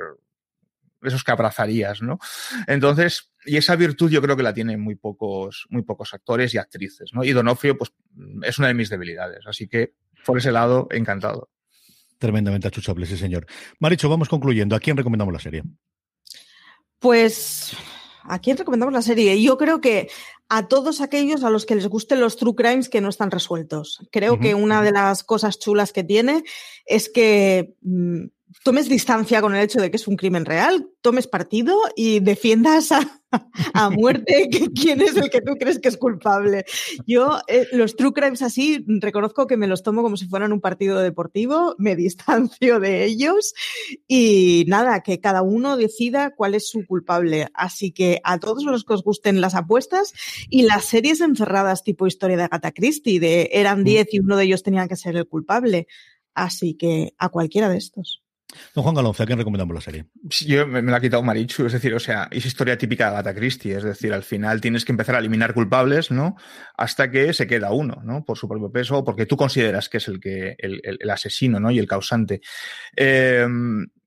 esos 1.01 1.23
que 1.23 1.31
abrazarías, 1.31 2.01
¿no? 2.01 2.19
Entonces, 2.67 3.31
y 3.45 3.57
esa 3.57 3.75
virtud 3.75 4.09
yo 4.09 4.21
creo 4.21 4.35
que 4.35 4.43
la 4.43 4.53
tienen 4.53 4.79
muy 4.79 4.95
pocos, 4.95 5.65
muy 5.69 5.83
pocos 5.83 6.13
actores 6.13 6.53
y 6.53 6.57
actrices, 6.57 7.11
¿no? 7.13 7.23
Y 7.23 7.31
Donofrio, 7.31 7.77
pues, 7.77 7.93
es 8.43 8.59
una 8.59 8.67
de 8.67 8.73
mis 8.73 8.89
debilidades. 8.89 9.45
Así 9.47 9.67
que, 9.67 9.93
por 10.25 10.37
ese 10.37 10.51
lado, 10.51 10.87
encantado. 10.91 11.49
Tremendamente 12.17 12.67
achuchable, 12.67 13.05
sí, 13.05 13.17
señor. 13.17 13.45
Maricho, 13.79 14.09
vamos 14.09 14.27
concluyendo. 14.27 14.75
¿A 14.75 14.79
quién 14.79 14.97
recomendamos 14.97 15.33
la 15.33 15.39
serie? 15.39 15.63
Pues, 16.99 17.77
¿a 18.23 18.39
quién 18.39 18.57
recomendamos 18.57 18.93
la 18.93 19.01
serie? 19.01 19.41
Yo 19.41 19.57
creo 19.57 19.79
que 19.79 20.09
a 20.49 20.67
todos 20.67 20.99
aquellos 20.99 21.43
a 21.43 21.49
los 21.49 21.65
que 21.65 21.75
les 21.75 21.87
gusten 21.87 22.19
los 22.19 22.35
true 22.35 22.55
crimes 22.55 22.89
que 22.89 22.99
no 22.99 23.07
están 23.07 23.31
resueltos. 23.31 24.05
Creo 24.11 24.39
que 24.39 24.53
una 24.55 24.81
de 24.81 24.91
las 24.91 25.23
cosas 25.23 25.59
chulas 25.59 25.93
que 25.93 26.03
tiene 26.03 26.43
es 26.85 27.09
que 27.09 27.75
mm, 27.81 28.25
tomes 28.63 28.89
distancia 28.89 29.41
con 29.41 29.55
el 29.55 29.63
hecho 29.63 29.79
de 29.79 29.91
que 29.91 29.97
es 29.97 30.07
un 30.07 30.15
crimen 30.15 30.45
real, 30.45 30.89
tomes 31.01 31.27
partido 31.27 31.77
y 31.95 32.19
defiendas 32.19 32.91
a, 32.91 33.21
a 33.73 33.89
muerte 33.89 34.49
quién 34.75 35.01
es 35.01 35.15
el 35.15 35.29
que 35.29 35.41
tú 35.41 35.53
crees 35.59 35.79
que 35.79 35.89
es 35.89 35.97
culpable. 35.97 36.65
Yo, 37.05 37.39
eh, 37.47 37.67
los 37.71 37.95
true 37.95 38.13
crimes 38.13 38.41
así, 38.41 38.83
reconozco 38.87 39.47
que 39.47 39.57
me 39.57 39.67
los 39.67 39.83
tomo 39.83 40.01
como 40.01 40.17
si 40.17 40.27
fueran 40.27 40.51
un 40.51 40.61
partido 40.61 40.99
deportivo, 40.99 41.75
me 41.77 41.95
distancio 41.95 42.79
de 42.79 43.05
ellos 43.05 43.53
y 44.07 44.65
nada, 44.67 45.01
que 45.01 45.19
cada 45.19 45.41
uno 45.41 45.77
decida 45.77 46.31
cuál 46.35 46.55
es 46.55 46.67
su 46.69 46.85
culpable. 46.85 47.47
Así 47.53 47.91
que 47.91 48.19
a 48.23 48.39
todos 48.39 48.63
los 48.63 48.83
que 48.83 48.93
os 48.93 49.03
gusten 49.03 49.41
las 49.41 49.55
apuestas 49.55 50.13
y 50.49 50.63
las 50.63 50.85
series 50.85 51.21
encerradas 51.21 51.83
tipo 51.83 52.07
historia 52.07 52.37
de 52.37 52.43
Agatha 52.43 52.71
Christie, 52.71 53.19
de 53.19 53.49
eran 53.53 53.83
10 53.83 54.05
mm. 54.05 54.09
y 54.11 54.19
uno 54.19 54.37
de 54.37 54.43
ellos 54.45 54.63
tenía 54.63 54.87
que 54.87 54.95
ser 54.95 55.15
el 55.15 55.27
culpable. 55.27 55.87
Así 56.33 56.75
que 56.75 57.13
a 57.17 57.29
cualquiera 57.29 57.69
de 57.69 57.77
estos. 57.77 58.23
Don 58.73 58.83
Juan 58.83 58.95
Galonce, 58.95 59.23
¿a 59.23 59.25
quién 59.25 59.37
recomendamos 59.37 59.75
la 59.75 59.81
serie? 59.81 60.05
Yo 60.45 60.65
me, 60.65 60.81
la 60.81 60.97
ha 60.97 61.01
quitado 61.01 61.21
Marichu, 61.21 61.65
es 61.65 61.73
decir, 61.73 61.93
o 61.93 61.99
sea, 61.99 62.27
es 62.31 62.45
historia 62.45 62.77
típica 62.77 63.05
de 63.05 63.17
Agatha 63.17 63.35
Christie, 63.35 63.75
es 63.75 63.83
decir, 63.83 64.11
al 64.11 64.23
final 64.23 64.59
tienes 64.59 64.85
que 64.85 64.91
empezar 64.91 65.15
a 65.15 65.19
eliminar 65.19 65.53
culpables, 65.53 66.11
¿no? 66.11 66.35
Hasta 66.75 67.11
que 67.11 67.33
se 67.33 67.47
queda 67.47 67.71
uno, 67.71 68.01
¿no? 68.03 68.25
Por 68.25 68.37
su 68.37 68.47
propio 68.47 68.71
peso, 68.71 69.03
porque 69.03 69.25
tú 69.25 69.37
consideras 69.37 69.87
que 69.87 69.97
es 69.97 70.07
el 70.07 70.19
que, 70.19 70.55
el, 70.57 70.81
el, 70.83 71.09
asesino, 71.09 71.59
¿no? 71.59 71.69
Y 71.69 71.79
el 71.79 71.87
causante. 71.87 72.41
Eh, 72.95 73.47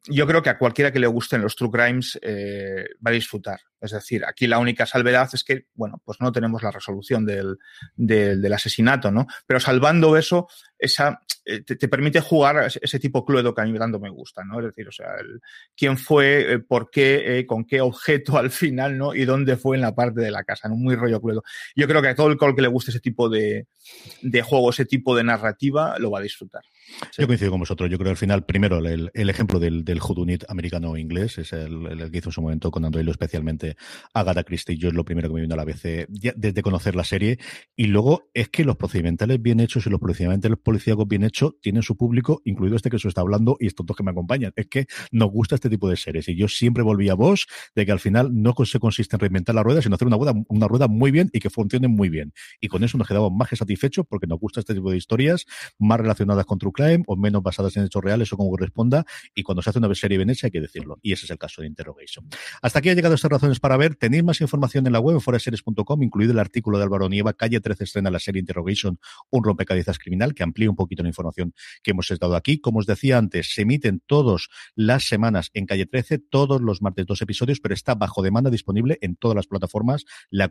yo 0.09 0.27
creo 0.27 0.43
que 0.43 0.51
a 0.51 0.59
cualquiera 0.59 0.93
que 0.93 0.99
le 0.99 1.07
gusten 1.07 1.43
los 1.43 1.55
true 1.55 1.71
crimes 1.71 2.19
eh, 2.23 2.87
va 3.05 3.11
a 3.11 3.15
disfrutar. 3.15 3.61
Es 3.83 3.91
decir, 3.91 4.25
aquí 4.25 4.47
la 4.47 4.59
única 4.59 4.87
salvedad 4.87 5.29
es 5.33 5.43
que, 5.43 5.67
bueno, 5.75 6.01
pues 6.05 6.21
no 6.21 6.31
tenemos 6.31 6.63
la 6.63 6.71
resolución 6.71 7.27
del, 7.27 7.59
del, 7.97 8.53
asesinato, 8.53 9.11
¿no? 9.11 9.27
Pero 9.47 9.59
salvando 9.59 10.17
eso, 10.17 10.49
esa, 10.79 11.21
eh, 11.45 11.63
te, 11.63 11.89
permite 11.89 12.21
jugar 12.21 12.71
ese 12.81 12.99
tipo 13.01 13.25
cluedo 13.25 13.53
que 13.55 13.61
a 13.61 13.65
mí 13.65 13.77
tanto 13.79 13.99
me 13.99 14.11
gusta, 14.11 14.45
¿no? 14.45 14.61
Es 14.61 14.67
decir, 14.67 14.87
o 14.87 14.93
sea, 14.93 15.17
el, 15.19 15.41
quién 15.77 15.99
fue, 15.99 16.53
eh, 16.53 16.59
por 16.61 16.91
qué, 16.91 17.45
con 17.47 17.65
qué 17.65 17.81
objeto 17.81 18.39
al 18.39 18.51
final, 18.51 18.97
¿no? 18.97 19.15
Y 19.15 19.25
dónde 19.25 19.57
fue 19.57 19.77
en 19.77 19.83
la 19.83 19.95
parte 19.95 20.21
de 20.21 20.31
la 20.31 20.45
casa, 20.45 20.69
¿no? 20.69 20.77
Muy 20.77 20.95
rollo 20.95 21.21
cluedo. 21.21 21.43
Yo 21.75 21.89
creo 21.89 22.01
que 22.01 22.09
a 22.09 22.15
todo 22.15 22.29
el 22.29 22.39
que 22.39 22.63
le 22.63 22.69
guste 22.69 22.93
ese 22.93 23.01
tipo 23.01 23.29
de, 23.29 23.67
de 24.23 24.43
juego, 24.43 24.71
ese 24.71 24.85
tipo 24.85 25.17
de 25.17 25.25
narrativa, 25.25 25.99
lo 25.99 26.11
va 26.11 26.21
a 26.21 26.23
disfrutar. 26.23 26.63
Yo 27.17 27.27
coincido 27.27 27.51
con 27.51 27.61
vosotros. 27.61 27.91
Yo 27.91 27.97
creo 27.97 28.07
que 28.07 28.11
al 28.11 28.17
final, 28.17 28.45
primero, 28.45 28.79
el, 28.79 29.11
el 29.13 29.31
ejemplo 29.31 29.59
del, 29.59 29.85
del 29.85 30.01
Hudunit 30.01 30.45
americano-inglés 30.49 31.39
es 31.39 31.53
el, 31.53 31.87
el, 31.87 32.11
que 32.11 32.19
hizo 32.19 32.29
en 32.29 32.33
su 32.33 32.43
momento 32.43 32.71
con 32.71 32.85
Android, 32.85 33.09
especialmente 33.09 33.72
Agatha 34.15 34.45
Christie. 34.45 34.77
Yo 34.77 34.89
es 34.89 34.95
lo 34.95 35.05
primero 35.05 35.29
que 35.29 35.35
me 35.35 35.41
vino 35.43 35.55
a 35.55 35.57
la 35.57 35.65
vez 35.65 35.83
desde 35.83 36.63
conocer 36.63 36.97
la 36.97 37.05
serie. 37.05 37.39
Y 37.77 37.87
luego 37.87 38.31
es 38.35 38.49
que 38.49 38.65
los 38.65 38.77
procedimentales 38.77 39.41
bien 39.41 39.61
hechos 39.61 39.87
y 39.87 39.91
los 39.91 40.01
procedimentales 40.01 40.59
policíacos 40.59 41.07
bien 41.07 41.25
hechos 41.25 41.55
tienen 41.61 41.83
su 41.83 41.97
público, 41.97 42.41
incluido 42.45 42.77
este 42.77 42.91
que 42.91 42.99
se 42.99 43.09
está 43.09 43.21
hablando 43.21 43.57
y 43.61 43.67
estos 43.67 43.87
dos 43.87 43.97
que 43.97 44.03
me 44.03 44.11
acompañan. 44.11 44.53
Es 44.57 44.67
que 44.67 44.87
nos 45.11 45.31
gusta 45.31 45.55
este 45.57 45.69
tipo 45.69 45.89
de 45.89 45.97
series. 45.97 46.29
Y 46.29 46.37
yo 46.37 46.49
siempre 46.49 46.83
volví 46.83 47.09
a 47.09 47.15
vos 47.15 47.47
de 47.75 47.87
que 47.87 47.93
al 47.93 48.01
final 48.01 48.31
no 48.33 48.55
se 48.65 48.79
consiste 48.79 49.17
en 49.17 49.21
reinventar 49.21 49.55
la 49.55 49.63
rueda, 49.63 49.83
sino 49.83 49.95
hacer 49.95 50.09
una 50.09 50.69
rueda, 50.69 50.89
muy 50.89 51.11
bien 51.11 51.31
y 51.33 51.41
que 51.41 51.51
funcione 51.51 51.89
muy 51.89 52.09
bien. 52.09 52.33
Y 52.61 52.69
con 52.69 52.85
eso 52.85 52.99
nos 52.99 53.09
quedamos 53.09 53.33
más 53.33 53.49
que 53.49 53.57
satisfechos 53.57 54.07
porque 54.09 54.27
nos 54.27 54.39
gusta 54.39 54.61
este 54.61 54.75
tipo 54.75 54.91
de 54.91 54.97
historias, 54.97 55.47
más 55.79 55.99
relacionadas 55.99 56.47
con 56.47 56.59
True 56.59 56.73
Crime 56.73 57.05
o 57.07 57.17
menos 57.17 57.43
basadas 57.43 57.77
en 57.77 57.85
hechos 57.85 58.03
reales 58.03 58.33
o 58.33 58.37
como 58.37 58.51
corresponda. 58.51 59.05
Y 59.35 59.43
cuando 59.43 59.63
se 59.63 59.71
hace 59.71 59.79
una 59.79 59.93
serie 59.95 60.19
bien 60.19 60.31
hecha 60.31 60.47
hay 60.47 60.51
que 60.51 60.61
decirlo. 60.61 60.99
Y 61.03 61.13
ese 61.13 61.27
es 61.27 61.31
el 61.31 61.39
caso 61.39 61.63
de 61.63 61.69
Interrogation. 61.69 62.27
Hasta 62.61 62.79
aquí 62.79 62.89
ha 62.91 62.95
llegado 62.95 63.15
estas 63.15 63.31
razones 63.31 63.61
para 63.63 63.77
ver. 63.77 63.95
Tenéis 63.95 64.25
más 64.25 64.41
información 64.41 64.87
en 64.87 64.93
la 64.93 64.99
web, 64.99 65.21
foraseries.com, 65.21 66.03
incluido 66.03 66.33
el 66.33 66.41
artículo 66.41 66.79
de 66.79 66.85
Álvaro 66.85 67.09
Nieva, 67.09 67.33
calle 67.33 67.61
13 67.61 67.85
estrena 67.85 68.11
la 68.11 68.19
serie 68.19 68.41
Interrogation, 68.41 68.99
un 69.31 69.45
rompecabezas 69.45 69.99
criminal, 69.99 70.35
que 70.35 70.43
amplía 70.43 70.69
un 70.69 70.75
poquito 70.75 71.03
la 71.05 71.09
información 71.09 71.55
que 71.83 71.93
hemos 71.93 72.11
estado 72.11 72.35
aquí. 72.35 72.59
Como 72.59 72.81
os 72.81 72.87
decía 72.87 73.19
antes, 73.19 73.55
se 73.55 73.63
emiten 73.63 74.03
todas 74.05 74.49
las 74.75 75.05
semanas 75.05 75.51
en 75.55 75.67
calle 75.67 75.87
13, 75.87 76.19
todos 76.19 76.61
los 76.61 76.83
martes 76.83 77.07
dos 77.07 77.23
episodios, 77.23 77.61
pero 77.61 77.73
está 77.73 77.95
bajo 77.95 78.21
demanda 78.21 78.51
disponible 78.51 78.99
en 79.01 79.15
todas 79.15 79.37
las 79.37 79.47
plataformas, 79.47 80.05
la, 80.31 80.51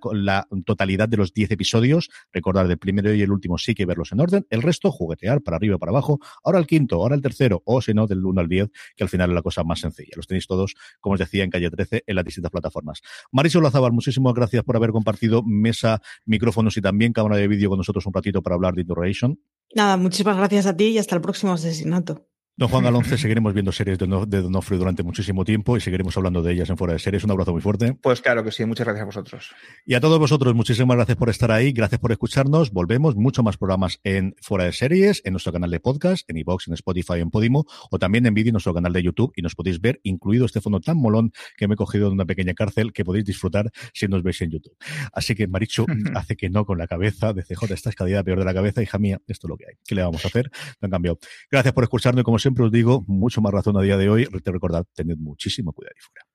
totalidad 0.66 1.10
de 1.10 1.18
los 1.18 1.34
10 1.34 1.52
episodios. 1.52 2.10
Recordar, 2.32 2.72
el 2.72 2.78
primero 2.78 3.14
y 3.14 3.22
el 3.22 3.32
último 3.32 3.58
sí 3.58 3.76
que 3.76 3.86
verlos 3.86 4.14
en 4.14 4.22
orden, 4.22 4.48
el 4.50 4.62
resto 4.62 4.90
juguetear 4.90 5.42
para 5.42 5.58
arriba, 5.58 5.78
para 5.78 5.90
abajo, 5.90 6.20
ahora 6.46 6.60
el 6.60 6.66
quinto, 6.66 6.96
ahora 6.96 7.16
el 7.16 7.22
tercero, 7.22 7.62
o 7.66 7.82
si 7.82 7.94
no, 7.94 8.08
del 8.08 8.26
1 8.26 8.40
al 8.40 8.48
10, 8.48 8.70
que 8.96 9.04
al 9.04 9.10
final 9.10 9.32
es 9.32 9.36
la 9.36 9.42
cosa 9.42 9.66
más 9.66 9.82
sencilla. 9.82 10.14
Los 10.16 10.28
tenéis 10.28 10.48
todos, 10.48 10.76
como 11.02 11.16
os 11.16 11.20
decía, 11.20 11.44
en 11.44 11.50
calle 11.50 11.70
13, 11.70 12.06
en 12.08 12.16
las 12.16 12.24
distintas 12.24 12.52
plataformas. 12.52 12.91
Marisol 13.32 13.64
Lazabal, 13.64 13.92
muchísimas 13.92 14.34
gracias 14.34 14.64
por 14.64 14.76
haber 14.76 14.92
compartido 14.92 15.44
mesa, 15.44 16.02
micrófonos 16.26 16.76
y 16.78 16.82
también 16.82 17.14
cámara 17.14 17.38
de 17.38 17.48
vídeo 17.48 17.70
con 17.70 17.78
nosotros 17.78 18.06
un 18.06 18.14
ratito 18.14 18.42
para 18.42 18.56
hablar 18.56 18.74
de 18.74 18.82
Interrogation. 18.82 19.40
Nada, 19.74 19.98
muchísimas 19.98 20.38
gracias 20.38 20.66
a 20.66 20.76
ti 20.76 20.86
y 20.86 20.98
hasta 20.98 21.16
el 21.16 21.22
próximo 21.22 21.54
asesinato. 21.54 22.31
Don 22.62 22.70
Juan 22.70 22.84
Galonce, 22.84 23.18
seguiremos 23.18 23.56
viendo 23.56 23.72
series 23.72 23.98
de, 23.98 24.06
Donofrio 24.06 24.78
durante 24.78 25.02
muchísimo 25.02 25.44
tiempo 25.44 25.78
y 25.78 25.82
seguiremos 25.82 26.16
hablando 26.16 26.44
de 26.44 26.54
ellas 26.54 26.70
en 26.70 26.78
Fuera 26.78 26.94
de 26.94 27.00
Series. 27.00 27.24
Un 27.24 27.32
abrazo 27.32 27.54
muy 27.54 27.62
fuerte. 27.64 27.96
Pues 27.96 28.22
claro 28.22 28.44
que 28.44 28.52
sí, 28.52 28.66
muchas 28.66 28.86
gracias 28.86 29.02
a 29.02 29.06
vosotros. 29.06 29.52
Y 29.84 29.96
a 29.96 30.00
todos 30.00 30.20
vosotros, 30.20 30.54
muchísimas 30.54 30.96
gracias 30.96 31.18
por 31.18 31.32
estar 31.32 31.52
ahí, 31.52 31.72
gracias 31.72 32.00
por 32.00 32.12
escucharnos. 32.12 32.70
Volvemos, 32.70 33.16
mucho 33.16 33.42
más 33.42 33.58
programas 33.58 34.00
en 34.04 34.36
Fuera 34.44 34.66
de 34.66 34.74
Series, 34.74 35.24
en 35.26 35.34
nuestro 35.34 35.52
canal 35.52 35.72
de 35.72 35.80
podcast, 35.80 36.30
en 36.30 36.38
iVoox, 36.38 36.68
en 36.68 36.76
Spotify, 36.76 37.14
en 37.16 37.32
Podimo, 37.32 37.66
o 37.90 37.98
también 37.98 38.28
en 38.28 38.36
vídeo 38.36 38.50
en 38.50 38.54
nuestro 38.54 38.76
canal 38.76 38.94
de 38.94 39.02
YouTube 39.02 39.34
y 39.36 39.42
nos 39.42 39.56
podéis 39.56 39.82
ver, 39.82 40.00
incluido 40.04 40.46
este 40.46 40.62
fondo 40.62 40.80
tan 40.80 40.98
molón 40.98 41.32
que 41.58 41.68
me 41.68 41.74
he 41.74 41.78
cogido 41.78 42.10
de 42.10 42.14
una 42.14 42.26
pequeña 42.26 42.54
cárcel 42.54 42.94
que 42.94 43.04
podéis 43.04 43.26
disfrutar 43.26 43.72
si 43.92 44.08
nos 44.08 44.22
veis 44.22 44.40
en 44.44 44.52
YouTube. 44.52 44.78
Así 45.14 45.34
que 45.34 45.48
Maricho 45.48 45.88
hace 46.14 46.36
que 46.36 46.52
no 46.52 46.64
con 46.68 46.78
la 46.78 46.86
cabeza 46.86 47.34
de 47.34 47.42
CJ, 47.42 47.74
esta 47.74 47.90
escalera 47.90 48.24
peor 48.24 48.38
de 48.38 48.46
la 48.46 48.54
cabeza, 48.54 48.84
hija 48.84 49.00
mía, 49.00 49.20
esto 49.26 49.48
es 49.48 49.50
lo 49.50 49.58
que 49.58 49.66
hay. 49.66 49.74
¿Qué 49.84 49.96
le 49.96 50.04
vamos 50.04 50.24
a 50.26 50.28
hacer? 50.28 50.52
No 50.80 50.86
han 50.86 50.92
cambiado. 50.92 51.18
Gracias 51.50 51.74
por 51.74 51.86
escucharnos 51.86 52.22
y 52.22 52.24
como 52.24 52.38
siempre 52.38 52.51
os 52.60 52.72
digo, 52.72 53.04
mucho 53.08 53.42
más 53.42 53.52
razón 53.54 53.78
a 53.78 53.82
día 53.82 53.98
de 53.98 54.10
hoy. 54.10 54.26
Recordad, 54.26 54.86
tened 54.94 55.18
muchísimo 55.18 55.74
cuidado 55.74 55.96
y 55.98 56.02
fuera. 56.02 56.26